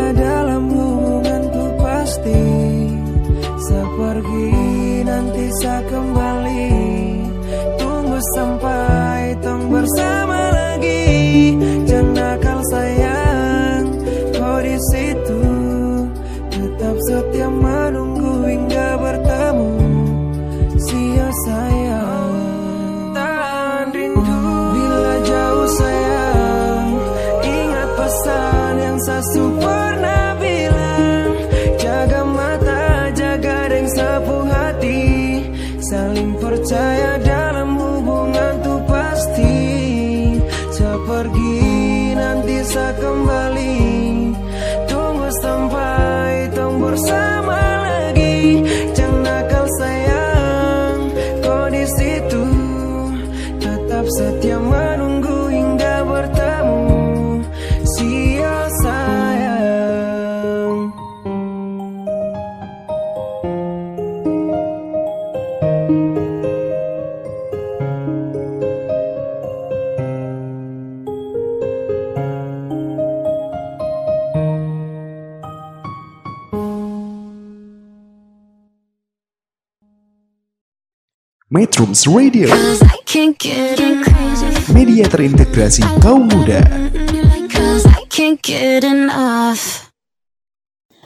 [81.94, 84.66] Metrums Radio, Cause I can't get enough.
[84.74, 86.58] media terintegrasi kaum muda.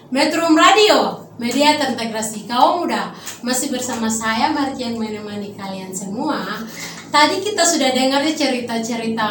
[0.08, 3.12] Metro Radio, media terintegrasi kaum muda.
[3.44, 6.64] Masih bersama saya Martian menemani kalian semua.
[7.12, 9.28] Tadi kita sudah dengar ya cerita-cerita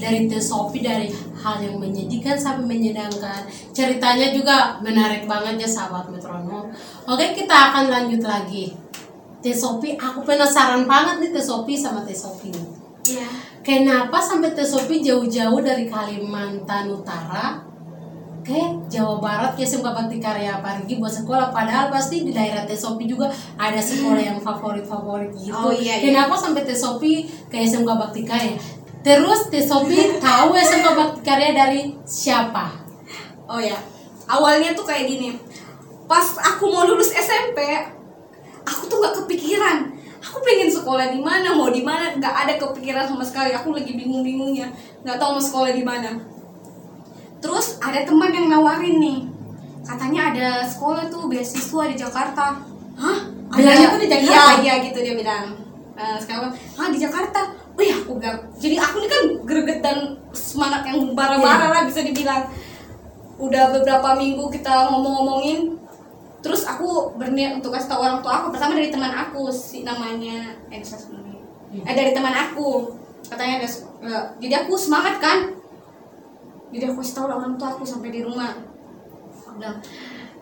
[0.00, 1.12] dari Teh Sophie dari
[1.44, 3.44] hal yang menyedihkan sampai menyenangkan.
[3.76, 6.72] Ceritanya juga menarik banget ya sahabat metronom.
[7.04, 8.85] Oke, kita akan lanjut lagi.
[9.46, 12.18] Teh Sophie, aku penasaran banget nih Teh Sophie sama Teh
[12.50, 12.66] nih.
[13.06, 13.30] Iya.
[13.62, 17.62] Kenapa sampai Teh Sophie jauh-jauh dari Kalimantan Utara
[18.42, 18.58] ke
[18.90, 23.06] Jawa Barat ke SMK Bakti Karya Parigi buat sekolah padahal pasti di daerah Teh Sophie
[23.06, 25.54] juga ada sekolah yang favorit-favorit gitu.
[25.54, 26.10] Oh, iya, iya.
[26.10, 28.58] Kenapa sampai Teh Sophie ke SMK Bakti Karya?
[29.06, 32.82] Terus Teh Sophie tahu SMK Bakti Karya dari siapa?
[33.46, 33.78] Oh ya,
[34.26, 35.38] awalnya tuh kayak gini.
[36.10, 37.62] Pas aku mau lulus SMP,
[38.66, 39.78] aku tuh nggak kepikiran.
[40.26, 43.54] Aku pengen sekolah di mana, mau di mana, nggak ada kepikiran sama sekali.
[43.54, 44.74] Aku lagi bingung-bingungnya,
[45.06, 46.18] nggak tahu mau sekolah di mana.
[47.38, 49.18] Terus ada teman yang nawarin nih,
[49.86, 52.58] katanya ada sekolah tuh beasiswa di Jakarta.
[52.98, 53.18] Hah?
[53.54, 54.34] Bilangnya tuh di Jakarta?
[54.34, 55.46] Iya, iya gitu dia bilang.
[55.94, 57.40] Eh, sekarang, ah di Jakarta.
[57.78, 58.40] Oh ya, aku bilang.
[58.58, 62.50] Jadi aku ini kan greget dan semangat yang bara-bara lah bisa dibilang
[63.36, 65.76] udah beberapa minggu kita ngomong-ngomongin
[66.46, 70.54] terus aku berniat untuk kasih tahu orang tua aku pertama dari teman aku si namanya
[70.70, 71.42] eh bisa sebenarnya
[71.74, 72.94] eh dari teman aku
[73.26, 73.68] katanya ada
[74.06, 75.38] eh, jadi aku semangat kan?
[76.70, 78.52] Jadi aku kasih tahu orang tua aku sampai di rumah.
[79.46, 79.78] Aku bilang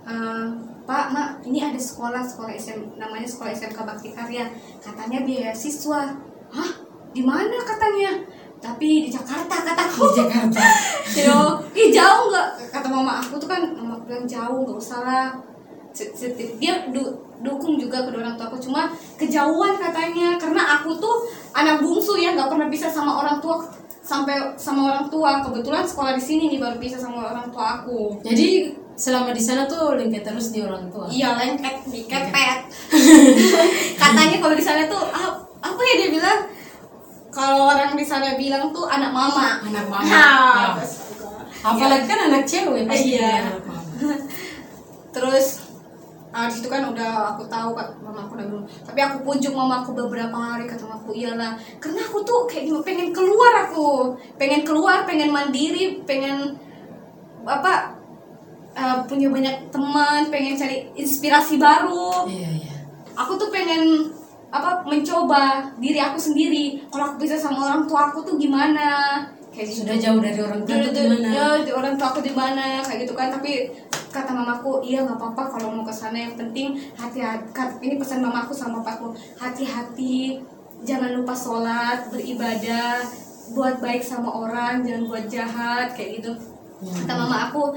[0.04, 0.46] "Eh,
[0.84, 4.44] Pak, Mak, ini ada sekolah sekolah SM namanya sekolah SMK Bakti Karya.
[4.84, 6.12] Katanya beasiswa.
[6.52, 6.70] Hah?
[7.14, 8.20] Di mana katanya?
[8.60, 10.12] Tapi di Jakarta kataku.
[10.12, 10.60] Di Jakarta.
[11.24, 11.40] Yo,
[11.72, 12.48] ih jauh nggak?
[12.68, 15.28] Kata mama aku tuh kan, mama bilang jauh nggak usah lah.
[16.58, 21.22] Dia du- dukung juga kedua orang tua aku cuma kejauhan katanya karena aku tuh
[21.52, 23.62] anak bungsu ya nggak pernah bisa sama orang tua
[24.00, 28.18] sampai sama orang tua kebetulan sekolah di sini nih baru bisa sama orang tua aku
[28.20, 31.06] Jadi selama di sana tuh lengket terus di orang tua.
[31.08, 32.58] iya lengket dikepet
[34.00, 36.40] katanya kalau di sana tuh ah, apa ya dia bilang
[37.28, 40.04] kalau orang di sana bilang tuh anak mama Anak mama.
[40.04, 41.72] Nah, Nah.
[41.72, 43.24] Apalagi kan anak cewek pasti Iya.
[43.24, 43.82] dia anak mama.
[45.14, 45.63] terus
[46.34, 49.54] ah, di situ kan udah aku tahu kan mama aku udah bilang tapi aku pujuk
[49.54, 51.54] mama aku beberapa hari kata mama aku iyalah.
[51.78, 54.18] Karena aku tuh kayak gimana, pengen keluar aku.
[54.34, 56.58] Pengen keluar pengen mandiri pengen
[57.46, 57.94] apa
[58.74, 62.26] eh, punya banyak teman pengen cari inspirasi baru.
[62.26, 62.74] Iya, iya.
[63.14, 64.10] aku tuh pengen
[64.50, 66.82] apa mencoba diri aku sendiri.
[66.90, 69.22] Kalau aku bisa sama orang tua aku tuh gimana?
[69.54, 69.86] Kayak gitu.
[69.86, 71.28] Sudah jauh dari orang tua tuh gimana?
[71.30, 72.82] ya, di orang tua aku di mana?
[72.82, 73.30] Kayak gitu kan.
[73.30, 73.70] Tapi
[74.14, 77.50] kata mamaku iya nggak apa-apa kalau mau ke sana yang penting hati-hati.
[77.82, 80.38] Ini pesan mamaku sama papaku hati-hati
[80.86, 83.02] jangan lupa sholat beribadah
[83.50, 86.30] buat baik sama orang jangan buat jahat kayak gitu.
[86.84, 87.74] Kata mama aku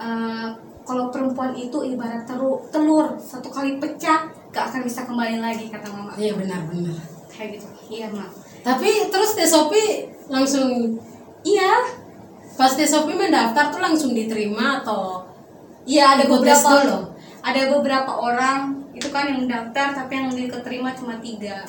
[0.00, 0.48] "Eh,
[0.84, 5.86] kalau perempuan itu ibarat telur, telur satu kali pecah gak akan bisa kembali lagi kata
[5.88, 6.12] mama.
[6.18, 6.98] Iya benar-benar.
[7.30, 7.68] kayak gitu.
[7.88, 8.28] Iya mak
[8.60, 10.92] Tapi terus Teh Sopi langsung
[11.40, 11.72] iya.
[12.58, 15.24] pas Teh Sopi mendaftar tuh langsung diterima atau
[15.90, 16.98] Iya ada tes beberapa dulu?
[17.40, 18.60] ada beberapa orang
[18.94, 21.66] itu kan yang daftar tapi yang diterima cuma tiga.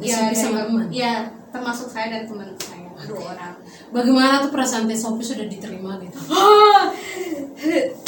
[0.00, 0.86] Iya, dari- teman.
[0.88, 1.14] Iya
[1.50, 3.54] termasuk saya dan teman saya dua orang.
[3.90, 6.18] Bagaimana tuh perasaan Teh Sopi sudah diterima gitu?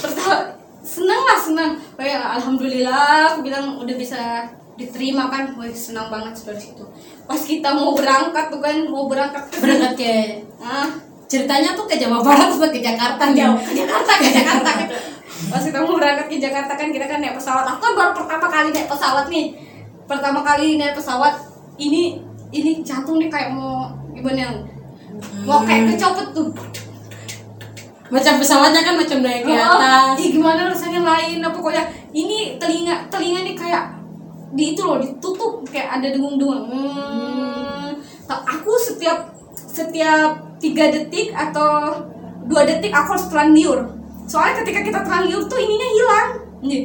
[0.01, 0.37] Pertama
[0.83, 1.73] senang lah senang.
[1.97, 4.47] Kayak alhamdulillah aku bilang udah bisa
[4.77, 6.85] diterima kan, wah senang banget di situ.
[7.29, 10.17] Pas kita mau berangkat tuh kan mau berangkat Berangkat ke
[10.65, 10.89] ah
[11.33, 13.41] ceritanya tuh ke Jawa Barat atau ke Jakarta nih?
[13.41, 14.95] jauh ke Jakarta ke Jakarta gitu.
[15.51, 17.64] Pas kita mau berangkat ke Jakarta kan kita kan naik pesawat.
[17.66, 19.47] Aku kan baru pertama kali naik pesawat nih.
[20.05, 21.35] Pertama kali naik pesawat
[21.78, 22.20] ini
[22.53, 24.57] ini jantung nih kayak mau gimana yang
[25.43, 26.53] mau kayak kecopet tuh.
[28.07, 30.20] Macam pesawatnya kan macam naik ke Oh, atas.
[30.20, 31.80] ih, gimana rasanya lain nah, pokoknya
[32.12, 33.89] ini telinga telinga nih kayak
[34.53, 37.89] di itu loh ditutup kayak ada dengung-dengung hmm.
[38.28, 41.99] Ta- aku setiap setiap tiga detik atau
[42.47, 46.29] dua detik aku harus terlanjur soalnya ketika kita terlanjur tuh ininya hilang.
[46.63, 46.83] Nih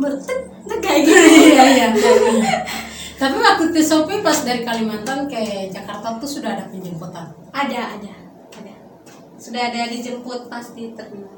[0.00, 1.20] baru tek, tek, kayak gitu.
[1.52, 1.88] Iya iya.
[3.20, 7.28] Tapi waktu Teh Sopi pas dari Kalimantan ke Jakarta tuh sudah ada penjemputan.
[7.52, 8.12] ada ada
[8.56, 8.74] ada.
[9.36, 11.36] Sudah ada dijemput pasti terminal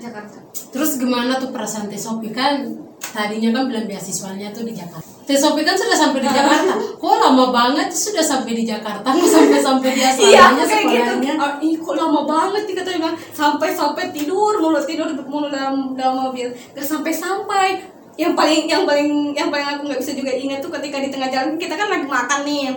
[0.00, 0.40] Jakarta.
[0.72, 2.64] Terus gimana tuh perasaan Teh Sopi kan
[3.12, 5.03] tadinya kan bilang beasiswanya tuh di Jakarta.
[5.24, 6.72] Teh kan sudah sampai di Jakarta.
[7.00, 9.08] Kok lama banget sudah sampai di Jakarta?
[9.08, 11.12] Kok sampai sampai di Iya, kayak gitu.
[11.16, 11.32] sekolahnya?
[11.40, 15.96] Ah, ih, kok lama banget nih katanya bilang sampai sampai tidur mulu tidur mulu dalam
[15.96, 16.52] dalam mobil.
[16.76, 17.68] Gak sampai sampai.
[18.14, 21.26] Yang paling yang paling yang paling aku nggak bisa juga ingat tuh ketika di tengah
[21.34, 22.70] jalan kita kan lagi makan nih.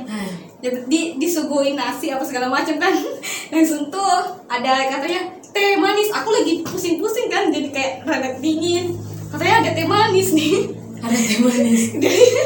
[0.58, 2.95] Di, di disuguhin nasi apa segala macam kan.
[3.54, 4.14] Langsung tuh
[4.48, 6.10] ada katanya teh manis.
[6.16, 8.95] Aku lagi pusing-pusing kan jadi kayak rada dingin.
[9.30, 10.87] Katanya ada teh manis nih.
[11.08, 11.84] Ada teh manis.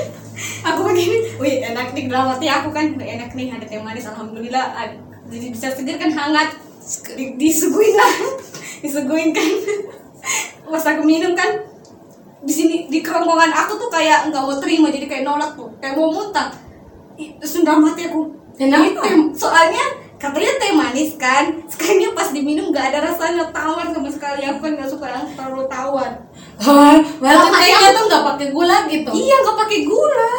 [0.69, 4.05] Aku begini, wih enak nih dalam hati aku kan "Wih, enak nih ada teh manis.
[4.05, 4.97] Alhamdulillah Ad-
[5.29, 6.53] jadi bisa segar kan hangat.
[7.13, 8.13] Di- disuguhin lah.
[8.85, 9.45] Disuguhin kan.
[10.71, 11.49] Pas aku minum kan
[12.41, 15.69] di sini di kerongkongan aku tuh kayak nggak mau terima jadi kayak nolak tuh.
[15.77, 16.49] Kayak mau muntah.
[17.17, 18.21] Terus dalam hati aku?
[18.57, 19.85] "Ini teh- soalnya
[20.17, 21.53] katanya teh manis kan.
[21.65, 24.41] Sekarangnya pas diminum nggak ada rasanya tawar sama sekali.
[24.45, 26.11] Aku kan nggak suka yang terlalu tawar
[26.61, 29.09] Oh, berarti Sama tehnya yang- tuh nggak pakai gula gitu?
[29.09, 30.33] Iya nggak pakai gula.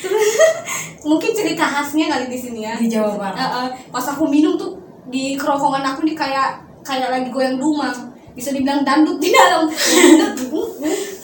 [0.00, 0.28] Terus
[1.08, 2.74] mungkin cerita khasnya kali di sini ya.
[2.80, 3.36] Di Jawa Barat.
[3.36, 3.66] Heeh.
[3.88, 7.92] pas aku minum tuh di kerongkongan aku nih kayak kayak lagi goyang dumang.
[8.30, 9.68] Bisa dibilang dandut di dalam.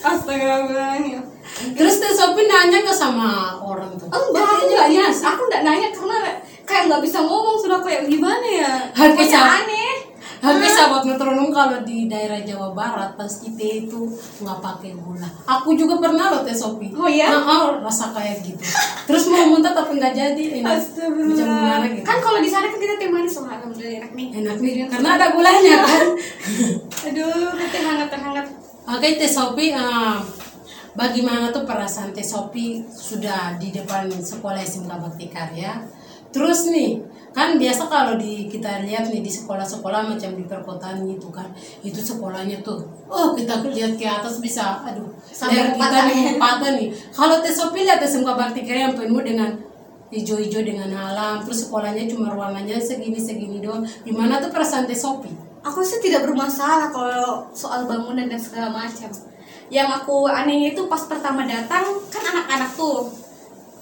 [0.03, 1.21] Astagfirullahaladzim.
[1.73, 4.05] Terus Teh Sopi nanya ke sama orang tuh?
[4.05, 5.03] Enggak, aku nggak nanya.
[5.09, 6.17] Aku nggak nanya karena
[6.67, 8.71] kayak nggak bisa ngomong sudah kayak gimana ya.
[8.93, 9.86] Hati aneh.
[10.37, 14.05] Tapi sahabat metronom kalau di daerah Jawa Barat pasti teh itu
[14.41, 15.25] nggak pakai gula.
[15.49, 16.93] Aku juga pernah loh teh Sopi.
[16.93, 17.33] Oh iya?
[17.33, 18.61] Nah, oh, rasa kayak gitu.
[19.09, 20.43] Terus mau muntah tapi nggak jadi.
[20.61, 20.77] Enak.
[20.77, 22.05] Macam gimana gitu.
[22.05, 24.27] Kan kalau di sana kan kita teh manis loh, alhamdulillah enak nih.
[24.43, 26.05] Enak nih, karena ada gulanya kan.
[27.09, 28.45] Aduh, teh hangat teh hangat.
[28.87, 30.17] Oke teh Sopi, eh,
[30.93, 35.96] bagaimana tuh perasaan teh Sopi sudah di depan sekolah SMK Bakti Karya?
[36.37, 37.01] Terus nih,
[37.33, 41.49] kan biasa kalau di kita lihat nih di sekolah-sekolah macam di perkotaan gitu kan,
[41.81, 46.93] itu sekolahnya tuh, oh kita lihat ke atas bisa, aduh, Sampai kita nih patah nih.
[47.09, 49.49] Kalau teh Sopi lihat SMK Bakti Karya yang penuh dengan
[50.13, 53.81] hijau-hijau dengan alam, terus sekolahnya cuma ruangannya segini-segini doang.
[54.05, 55.47] Gimana tuh perasaan teh Sopi?
[55.67, 59.11] aku sih tidak bermasalah kalau soal bangunan dan segala macam
[59.67, 63.11] yang aku anehnya itu pas pertama datang kan anak-anak tuh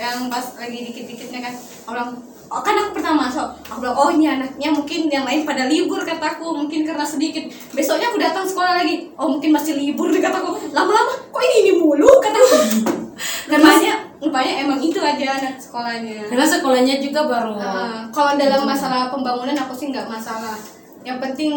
[0.01, 1.53] yang pas lagi dikit-dikitnya kan
[1.85, 2.09] orang
[2.49, 6.01] oh kan aku pertama masuk aku bilang oh ini anaknya mungkin yang lain pada libur
[6.05, 7.49] kataku mungkin karena sedikit.
[7.73, 10.57] Besoknya aku datang sekolah lagi oh mungkin masih libur kataku.
[10.71, 12.09] Lama-lama kok ini ini mulu?
[12.21, 12.57] kataku.
[13.51, 16.27] Rupanya rupanya emang itu aja anak sekolahnya.
[16.27, 20.57] Karena sekolahnya juga baru Ah, kalau dalam masalah pembangunan aku sih nggak masalah.
[21.05, 21.51] Yang penting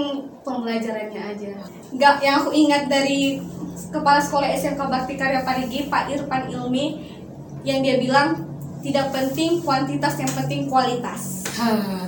[0.45, 1.53] pembelajarannya aja.
[1.91, 3.41] Nggak yang aku ingat dari
[3.89, 7.17] kepala sekolah SMK Bakti Karya Parigi Pak Irfan Ilmi
[7.65, 8.48] yang dia bilang
[8.79, 11.43] tidak penting kuantitas yang penting kualitas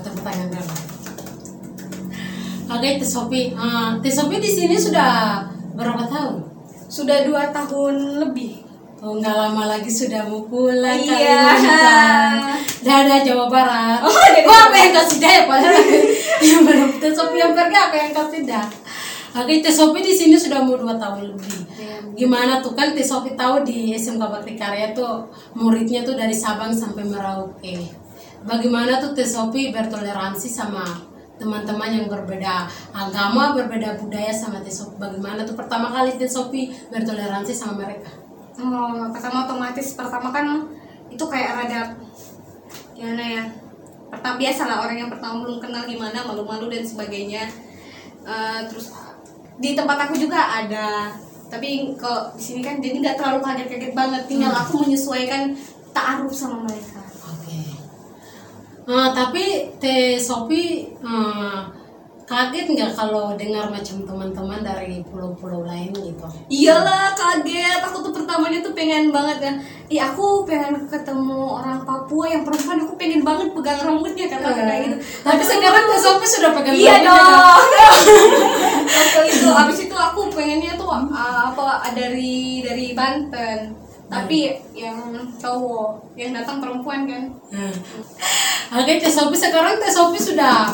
[0.01, 0.75] tepuk tangan dulu.
[2.71, 3.51] Oke, Teh Sopi.
[3.99, 5.43] Teh Sopi di sini sudah
[5.75, 6.51] berapa tahun?
[6.91, 8.67] sudah dua tahun lebih
[9.01, 11.57] Oh, nggak lama lagi sudah mau pulang Iya.
[12.85, 14.05] Dadah Jawa Barat.
[14.05, 15.81] Oh, dari Gua apa yang kasih dah ya padahal
[16.45, 18.67] yang belum Teh Sopi yang pergi apa yang kasih dah.
[19.41, 21.57] Oke, Teh Sopi di sini sudah mau dua tahun lebih.
[22.17, 27.07] Gimana tuh kan Sopi tahu di SMK Bakti Karya tuh muridnya tuh dari Sabang sampai
[27.07, 27.87] Merauke.
[28.47, 30.83] Bagaimana tuh Sopi bertoleransi sama
[31.41, 35.01] teman-teman yang berbeda agama, berbeda budaya sama Sopi.
[35.01, 38.13] Bagaimana tuh pertama kali Sopi bertoleransi sama mereka?
[38.61, 40.69] Oh, pertama otomatis pertama kan
[41.09, 41.97] itu kayak rada
[42.93, 43.45] gimana ya?
[44.13, 47.49] Pertama biasa lah orang yang pertama belum kenal gimana malu-malu dan sebagainya.
[48.21, 48.93] Eh, terus
[49.57, 51.17] di tempat aku juga ada,
[51.51, 54.23] tapi kalau di sini kan jadi nggak terlalu kaget-kaget banget.
[54.31, 55.53] Tinggal aku menyesuaikan
[55.91, 57.03] taaruf sama mereka.
[57.27, 57.61] Oke.
[58.87, 61.67] Ah, tapi Teh Sopi ah,
[62.31, 66.27] kaget nggak kalau dengar macam teman-teman dari pulau-pulau lain gitu?
[66.47, 69.55] Iyalah kaget, aku tuh pertamanya tuh pengen banget kan
[69.91, 74.87] Ih aku pengen ketemu orang Papua yang perempuan, aku pengen banget pegang rambutnya kata kayak
[74.87, 74.97] gitu.
[75.27, 77.27] Tapi sekarang Teh Sopi sudah pegang Iya rambutnya, kan?
[77.27, 77.67] dong
[79.03, 83.75] Waktu itu, abis itu aku pengennya tuh uh, apa dari dari Banten.
[84.07, 85.11] Tapi yang
[85.43, 87.23] cowok, yang datang perempuan kan.
[87.51, 87.75] Hmm.
[88.79, 90.71] Oke, Teh Sopi sekarang Teh Sopi sudah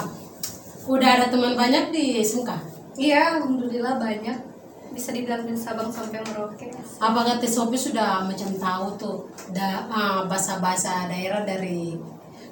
[0.85, 2.53] udah ada teman banyak di SMK.
[3.01, 4.56] Iya, Alhamdulillah banyak
[4.97, 9.17] Bisa dibilang dari Sabang sampai Merauke Apakah Teh Sopi sudah macam tahu tuh
[9.53, 11.93] da, ah, bahasa-bahasa daerah dari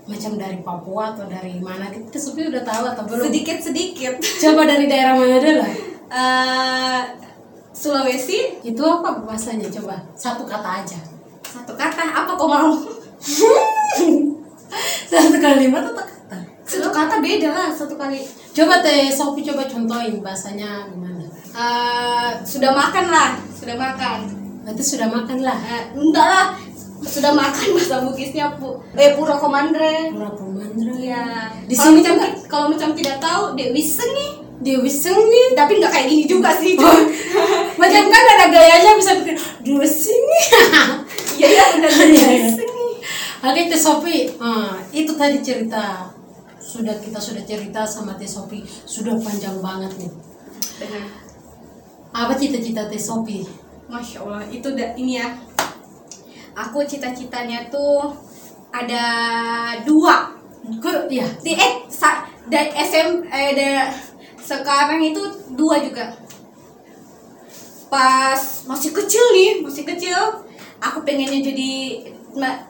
[0.05, 2.05] macam dari Papua atau dari mana gitu?
[2.12, 3.24] Teh Sopi udah tahu atau belum?
[3.24, 5.64] Sedikit-sedikit Coba dari daerah mana dulu?
[6.14, 7.03] Eh,
[7.74, 9.66] Sulawesi Itu apa bahasanya?
[9.66, 11.01] Coba satu kata aja.
[11.42, 12.70] satu kata apa kau mau
[15.11, 16.36] Satu kalimat atau kata?
[16.64, 18.20] satu kata beda lah satu kali
[18.53, 21.13] Coba Teh Sopi coba contohin bahasanya gimana?
[21.55, 24.18] Eh, sudah makan lah sudah makan
[24.64, 25.55] Berarti sudah makan lah.
[25.61, 26.46] Eh, enggak lah
[27.05, 30.92] sudah makan bahasa Bugisnya pu eh pura komandre Pura Purmandra.
[30.98, 31.52] Iya.
[31.68, 32.16] Di Kalau sini macam
[32.48, 34.30] kalau macam tidak tahu Dewi nih
[34.64, 35.52] Dewi Seni.
[35.52, 36.96] tapi nggak kayak gini juga sih Oh,
[37.80, 40.40] macam kan ada gayanya bisa bikin Dewi Seni.
[41.38, 42.38] iya iya benar Dewi.
[42.50, 42.86] Seni
[43.44, 46.09] Oke Teh Sopi, ah, itu tadi cerita
[46.59, 50.11] sudah kita sudah cerita sama Teh Sopi sudah panjang banget nih.
[50.80, 51.23] benar
[52.14, 53.42] Apa cita-cita Teh Sopi?
[53.84, 55.28] masya Allah itu da- ini ya
[56.56, 58.16] aku cita-citanya tuh
[58.72, 59.04] ada
[59.84, 60.32] dua
[60.80, 61.28] Kur, ya.
[61.44, 63.92] di eh sa, dari SM eh da-
[64.40, 65.20] sekarang itu
[65.52, 66.16] dua juga
[67.92, 70.16] pas masih kecil nih masih kecil
[70.80, 71.72] aku pengennya jadi
[72.32, 72.64] ma-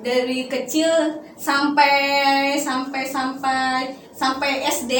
[0.00, 0.86] dari kecil
[1.34, 4.92] sampai sampai sampai sampai SD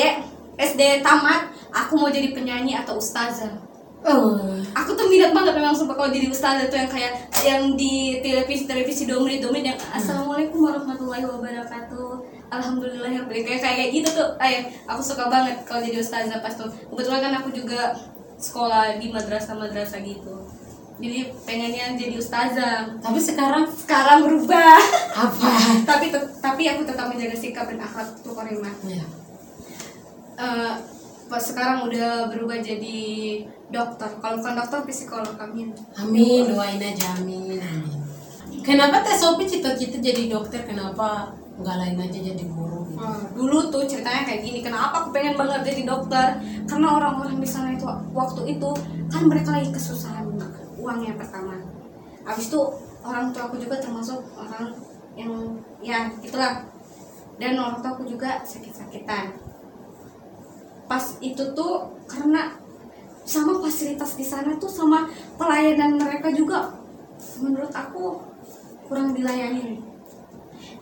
[0.58, 3.69] SD tamat aku mau jadi penyanyi atau ustazah
[4.00, 4.40] Oh,
[4.72, 7.12] aku tuh minat banget memang sumpah kalau jadi ustazah tuh yang kayak
[7.44, 12.40] yang di televisi televisi domri domri yang assalamualaikum warahmatullahi wabarakatuh.
[12.48, 14.40] Alhamdulillah ya kayak kayak gitu tuh.
[14.40, 16.72] Ayah aku suka banget kalau jadi ustazah pas tuh.
[16.72, 17.92] Kebetulan kan aku juga
[18.40, 20.48] sekolah di madrasah madrasah gitu.
[20.96, 22.96] Jadi pengennya jadi ustazah.
[23.04, 23.68] Tapi sekarang?
[23.68, 24.80] Sekarang berubah.
[25.12, 25.52] Apa?
[25.92, 26.08] tapi
[26.40, 29.04] tapi aku tetap menjaga sikap dan akhlak tuh korimah Ya.
[30.40, 30.74] Eh,
[31.30, 32.98] pas sekarang udah berubah jadi
[33.70, 37.54] dokter kalau bukan dokter psikolog amin Amin, doain aja amin.
[37.62, 37.98] amin.
[38.60, 40.66] Kenapa Teh Sopi cita-cita jadi dokter?
[40.68, 42.84] Kenapa nggak lain aja jadi guru?
[42.92, 43.00] Gitu?
[43.00, 46.26] Hmm, dulu tuh ceritanya kayak gini kenapa aku pengen banget jadi dokter
[46.68, 48.70] karena orang-orang di sana itu waktu itu
[49.08, 50.28] kan mereka lagi kesusahan
[50.76, 51.56] uangnya pertama
[52.28, 52.60] habis itu
[53.00, 54.76] orang tua aku juga termasuk orang
[55.16, 55.32] yang
[55.80, 56.64] ya itulah
[57.40, 59.32] dan orang tua aku juga sakit-sakitan
[60.90, 62.50] pas itu tuh karena
[63.22, 65.06] sama fasilitas di sana tuh sama
[65.38, 66.74] pelayanan mereka juga
[67.38, 68.18] menurut aku
[68.90, 69.78] kurang dilayani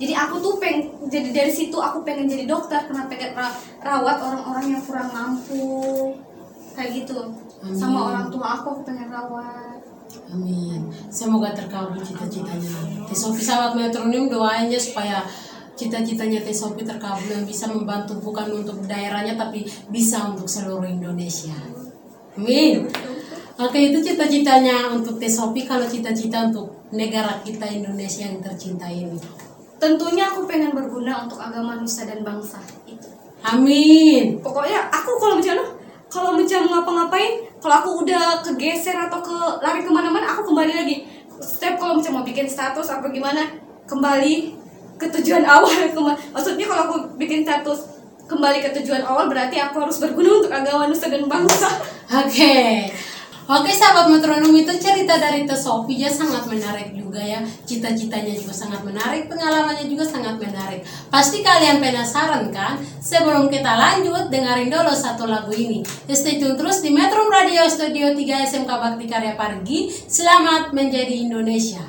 [0.00, 4.16] jadi aku tuh peng jadi dari situ aku pengen jadi dokter karena pengen ra- rawat
[4.16, 6.16] orang-orang yang kurang mampu
[6.72, 7.76] kayak gitu Amin.
[7.76, 9.76] sama orang tua aku aku pengen rawat
[10.32, 10.88] Amin.
[11.12, 13.04] Semoga terkabul cita-citanya.
[13.04, 15.20] Teh Sofi sahabat metronom doain ya supaya
[15.78, 19.62] cita-citanya Teh Sofi terkabul yang bisa membantu bukan untuk daerahnya tapi
[19.94, 21.54] bisa untuk seluruh Indonesia.
[22.34, 22.90] Amin.
[23.58, 29.14] Oke itu cita-citanya untuk Teh Sofi kalau cita-cita untuk negara kita Indonesia yang tercinta ini.
[29.78, 32.58] Tentunya aku pengen berguna untuk agama nusa dan bangsa
[32.90, 33.06] itu.
[33.46, 34.42] Amin.
[34.42, 39.90] Pokoknya aku kalau macam kalau macam ngapa-ngapain, kalau aku udah kegeser atau ke lari ke
[39.92, 40.96] mana-mana, aku kembali lagi.
[41.38, 43.46] Setiap kalau macam mau bikin status apa gimana,
[43.86, 44.57] kembali
[44.98, 45.70] ke tujuan awal.
[45.94, 47.86] Kema- Maksudnya kalau aku bikin status
[48.28, 51.70] kembali ke tujuan awal berarti aku harus berguna untuk agama nusa dan bangsa.
[52.26, 52.90] Oke.
[53.48, 58.52] Oke sahabat metronom itu cerita dari Teh Sofi ya sangat menarik juga ya Cita-citanya juga
[58.52, 62.76] sangat menarik Pengalamannya juga sangat menarik Pasti kalian penasaran kan?
[63.00, 65.80] Sebelum kita lanjut dengerin dulu satu lagu ini
[66.12, 68.20] Stay tune terus di Metro Radio Studio 3
[68.52, 71.80] SMK Bakti Karya Pargi Selamat menjadi Indonesia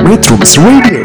[0.00, 1.04] Metrums Radio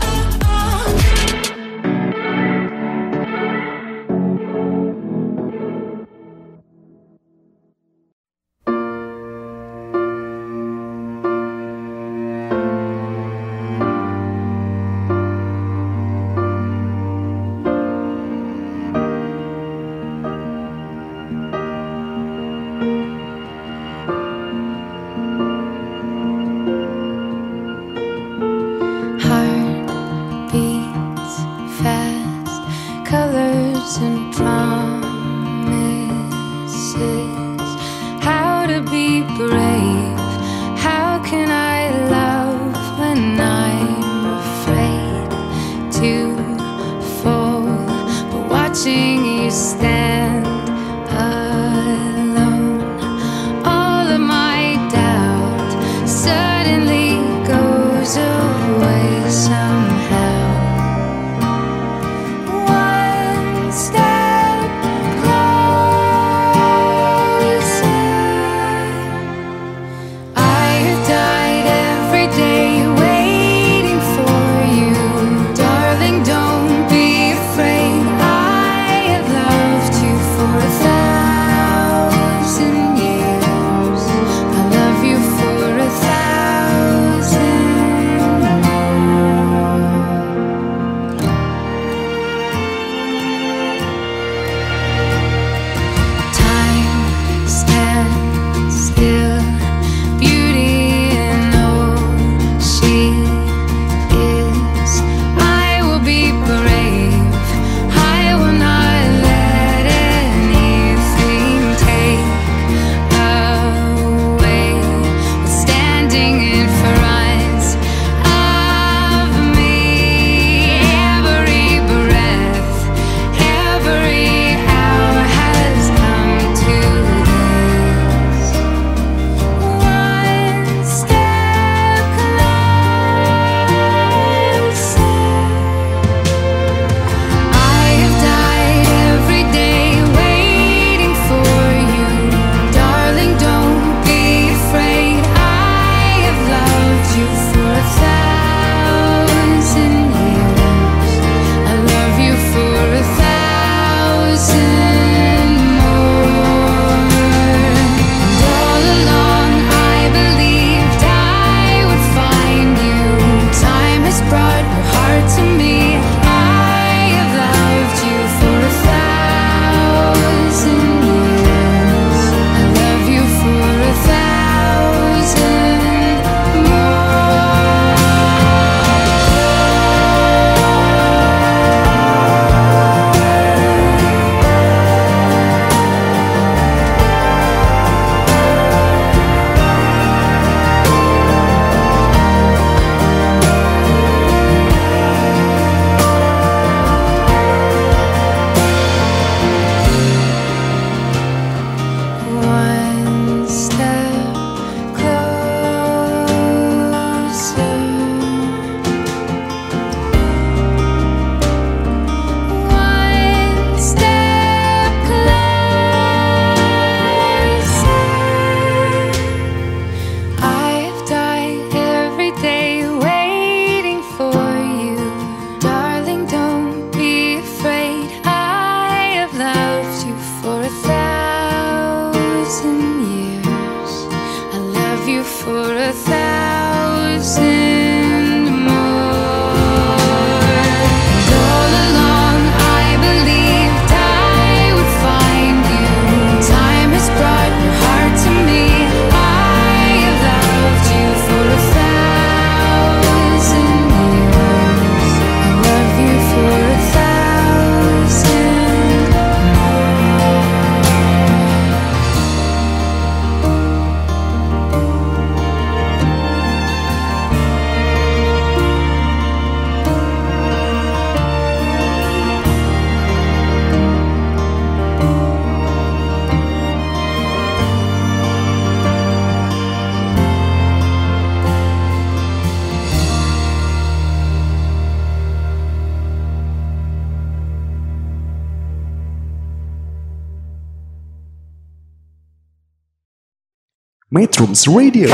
[294.11, 295.07] Metrums Radio,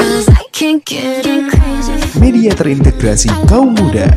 [2.18, 4.10] media terintegrasi kaum muda.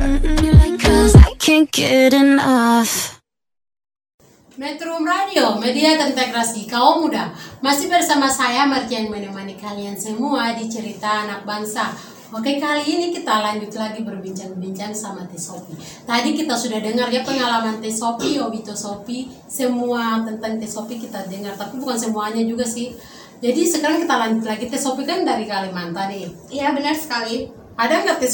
[4.56, 7.28] Metro Radio, media terintegrasi kaum muda.
[7.60, 11.92] Masih bersama saya Martian menemani kalian semua di cerita anak bangsa.
[12.32, 15.76] Oke kali ini kita lanjut lagi berbincang-bincang sama Teh Sopi.
[16.08, 21.28] Tadi kita sudah dengar ya pengalaman Teh Sopi, Obito Sopi, semua tentang Teh Sopi kita
[21.28, 22.96] dengar, tapi bukan semuanya juga sih.
[23.40, 26.28] Jadi sekarang kita lanjut lagi Teh kan dari Kalimantan nih.
[26.52, 27.48] Iya benar sekali.
[27.72, 28.28] Ada nggak Teh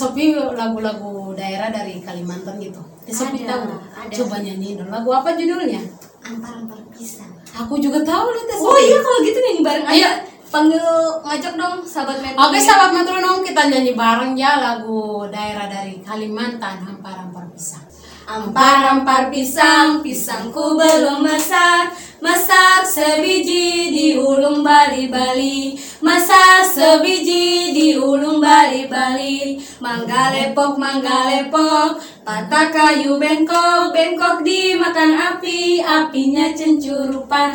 [0.51, 2.83] lagu-lagu daerah dari Kalimantan gitu?
[3.07, 4.11] Teh Ada, tahu ada.
[4.11, 4.91] Coba nyanyiin dong.
[4.91, 5.79] Lagu apa judulnya?
[6.27, 7.31] Antar-antar pisang.
[7.55, 9.95] Aku juga tahu loh Teh Oh iya kalau gitu nyanyi bareng Ayo.
[9.95, 10.11] aja.
[10.47, 10.83] Panggil
[11.23, 12.39] ngajak dong sahabat metro.
[12.43, 17.87] Oke sahabat metronom kita nyanyi bareng ya lagu daerah dari Kalimantan Hampar-hampar pisang.
[18.27, 21.95] Ampar-ampar pisang, pisangku belum masak
[22.27, 25.79] Masak sebiji di ulung bali-bali.
[26.03, 29.63] Masak sebiji di ulung bali-bali.
[29.79, 32.03] Mangga lepok, mangga lepok.
[32.27, 35.79] Patah kayu bengkok, bengkok dimakan api.
[35.79, 37.55] Apinya cencurupan.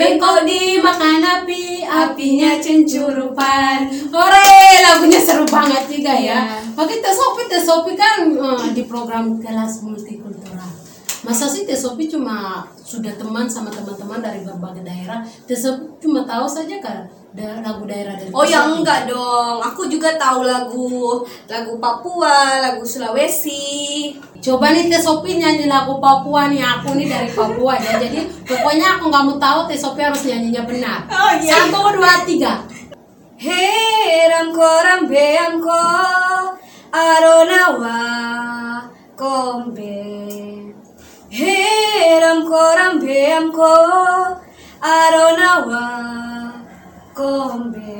[0.00, 3.84] Bengkok dimakan api, apinya cencurupan.
[4.08, 4.48] Hore,
[4.80, 6.56] lagunya seru banget juga ya.
[6.72, 10.72] Oke, Teh Sopi, Teh Sopi kan eh, di program kelas multikultural.
[11.20, 15.22] Masa sih Teh Sopi cuma sudah teman sama teman-teman dari berbagai daerah?
[15.46, 20.18] Sopi cuma tahu saja kan da- lagu daerah dari Oh ya enggak dong, aku juga
[20.18, 24.10] tahu lagu lagu Papua, lagu Sulawesi.
[24.42, 28.02] Coba nih Teh Sopi nyanyi lagu Papua nih aku nih dari Papua ya.
[28.02, 31.06] Jadi pokoknya aku nggak mau tahu Teh Sopi harus nyanyinya benar.
[31.06, 31.54] Oh, iya.
[31.70, 32.66] Satu dua tiga.
[33.38, 35.84] Hey ramko rambe amko
[36.90, 38.00] aronawa
[39.14, 39.96] kombe.
[41.30, 43.70] Hey ramko rambe amko
[44.82, 45.82] aronawa
[47.14, 47.92] kombe.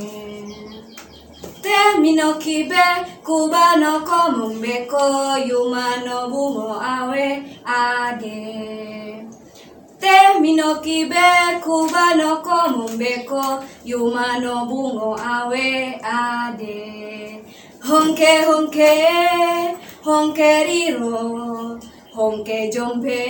[1.63, 2.85] Termino kibe
[3.23, 5.05] kubano komumbeko
[5.49, 7.27] yumano bungo awe
[7.65, 8.39] ade.
[10.01, 11.27] Termino kibe
[11.63, 17.45] kubano komumbeko yumano bungo awe ade.
[17.87, 18.93] Honke honke
[20.03, 21.50] honke riro
[22.21, 23.25] honke jombe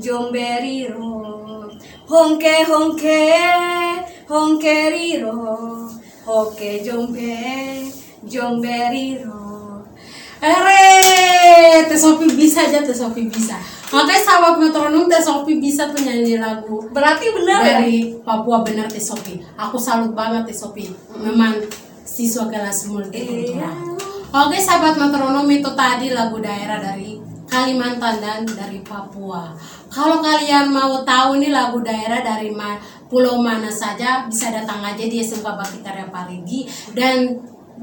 [0.00, 1.12] jombe riro
[2.08, 3.20] honke honke
[4.32, 5.36] honke riro
[6.24, 7.36] honke jombe
[8.24, 9.40] jombe riro
[10.42, 12.02] Ere, Teh
[12.34, 13.54] bisa aja Teh Sopi bisa.
[13.94, 17.78] Oke sahabat metronom Teh Sopi bisa tuh nyanyi lagu Berarti benar ya?
[17.78, 19.38] dari Papua benar Teh Sopi.
[19.54, 20.90] Aku salut banget Teh Sopi.
[21.14, 21.62] Memang
[22.02, 23.94] siswa kelas multikultural.
[24.34, 27.21] Oke sahabat metronom itu tadi lagu daerah dari
[27.52, 29.52] Kalimantan dan dari Papua.
[29.92, 32.80] Kalau kalian mau tahu nih lagu daerah dari ma-
[33.12, 36.64] pulau mana saja bisa datang aja di SMK Bakti Karya Parigi
[36.96, 37.28] dan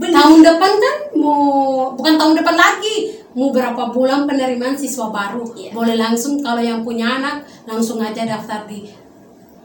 [0.02, 5.46] tahun depan kan mau bukan tahun depan lagi mau berapa bulan penerimaan siswa baru.
[5.70, 8.90] Boleh langsung kalau yang punya anak langsung aja daftar di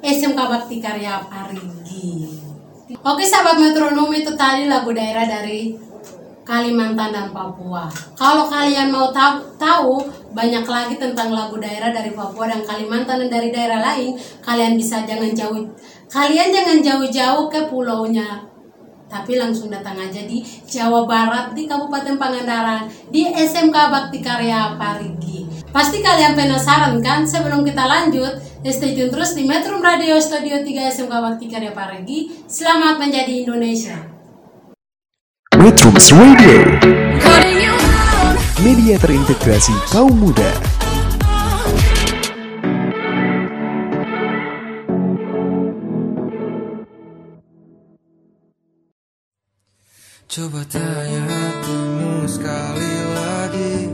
[0.04, 2.44] SMK Bakti Karya Parigi
[2.92, 5.72] oke sahabat metronom itu tadi lagu daerah dari
[6.44, 7.88] Kalimantan dan Papua.
[8.12, 10.04] Kalau kalian mau tahu, tahu
[10.36, 14.12] banyak lagi tentang lagu daerah dari Papua dan Kalimantan dan dari daerah lain,
[14.44, 15.64] kalian bisa jangan jauh,
[16.12, 18.44] kalian jangan jauh-jauh ke pulaunya,
[19.08, 25.48] tapi langsung datang aja di Jawa Barat di Kabupaten Pangandaran di SMK Bakti Karya Parigi.
[25.74, 27.26] Pasti kalian penasaran kan?
[27.26, 28.38] Sebelum kita lanjut,
[28.70, 32.30] stay tune terus di Metro Radio Studio 3 SMK Bakti Karya Parigi.
[32.46, 34.13] Selamat menjadi Indonesia.
[35.64, 36.60] Metrums Radio,
[38.60, 40.44] media terintegrasi kaum muda.
[50.28, 53.93] Coba tanya hatimu sekali lagi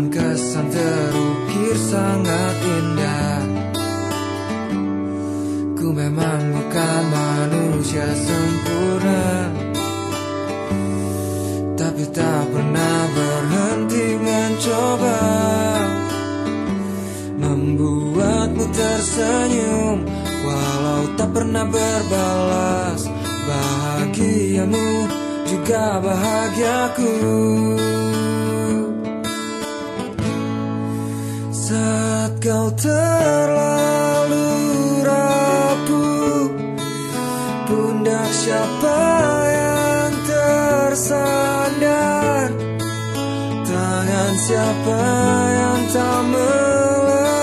[0.00, 3.40] Namun kesan terukir sangat indah.
[5.76, 9.52] Ku memang bukan manusia sempurna.
[11.76, 15.20] Tapi tak pernah berhenti mencoba.
[17.44, 20.00] Membuatmu tersenyum
[20.48, 23.04] Walau tak pernah berbalas.
[23.44, 24.88] Bahagiamu
[25.44, 27.12] juga bahagiaku
[31.70, 34.50] Saat kau terlalu
[35.06, 36.50] rapuh
[37.62, 38.98] Pundak siapa
[39.54, 41.30] yang tersandar?
[43.62, 44.98] Tangan siapa
[45.54, 47.38] yang tak melepas?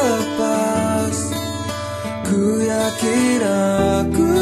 [2.28, 4.36] Ku yakin aku.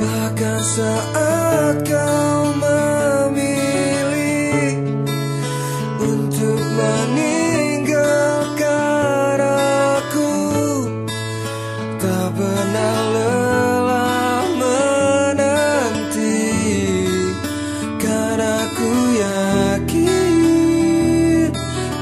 [0.00, 1.09] Bahkan saat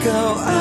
[0.04, 0.57] yakin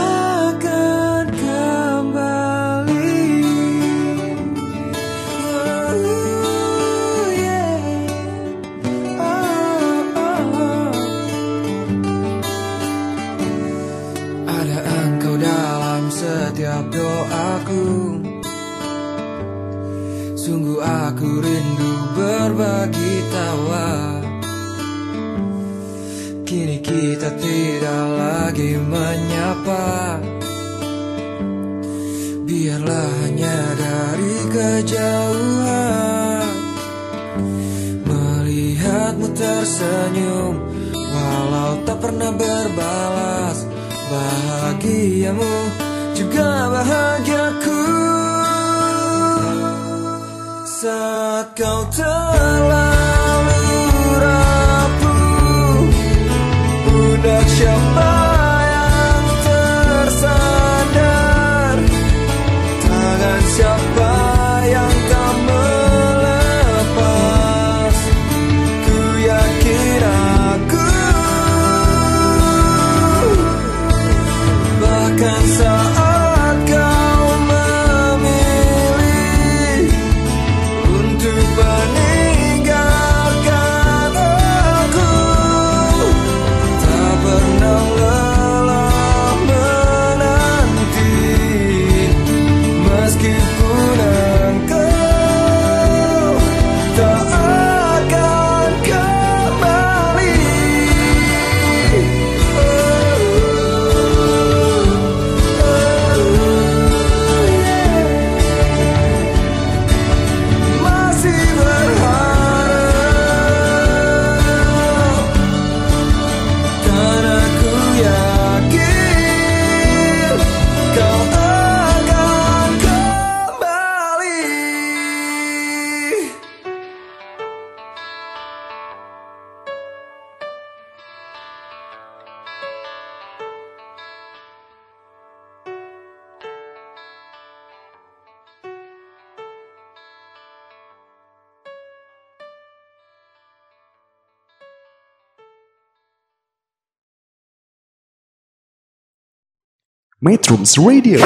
[150.28, 151.24] Metrums Radio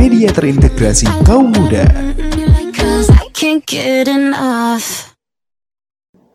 [0.00, 1.84] Media terintegrasi kaum muda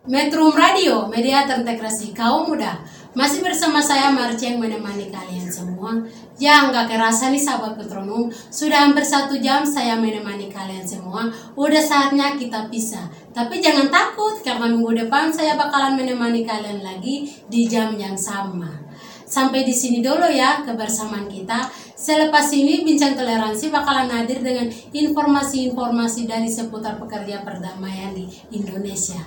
[0.05, 2.77] Metro Radio, media terintegrasi kaum muda.
[3.17, 6.05] Masih bersama saya Marci yang menemani kalian semua.
[6.37, 11.33] Ya nggak kerasa nih sahabat metronom, sudah hampir satu jam saya menemani kalian semua.
[11.57, 13.09] Udah saatnya kita pisah.
[13.33, 18.84] Tapi jangan takut karena minggu depan saya bakalan menemani kalian lagi di jam yang sama.
[19.25, 21.65] Sampai di sini dulu ya kebersamaan kita.
[21.97, 29.19] Selepas ini Bincang Toleransi bakalan hadir dengan informasi-informasi dari seputar pekerja perdamaian di Indonesia.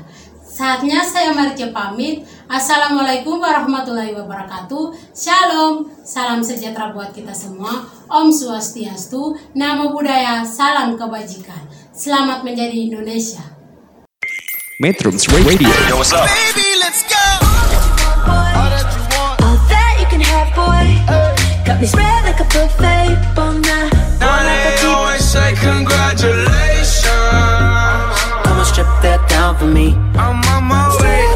[0.49, 2.25] Saatnya saya Marice pamit.
[2.49, 5.15] Assalamualaikum warahmatullahi wabarakatuh.
[5.15, 7.85] Shalom, salam sejahtera buat kita semua.
[8.09, 11.69] Om Swastiastu, Namo Buddhaya, salam kebajikan.
[11.93, 13.43] Selamat menjadi Indonesia.
[14.79, 15.75] Metrums Radio.
[15.91, 16.31] Yo, what's up?
[16.31, 17.18] Baby, let's go.
[20.71, 21.65] Can have, boy.
[21.65, 23.17] Got me spread like a buffet.
[23.35, 27.09] Bon night, Now they always say congratulations.
[28.45, 29.95] Come and strip that down for me.
[30.17, 31.27] I'm on my way.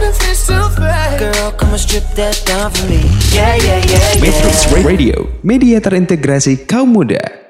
[1.18, 3.00] Girl, come and strip that down for me.
[3.30, 4.22] Yeah, yeah, yeah, yeah.
[4.22, 7.41] Metrums Radio, media terintegrasi kaum muda.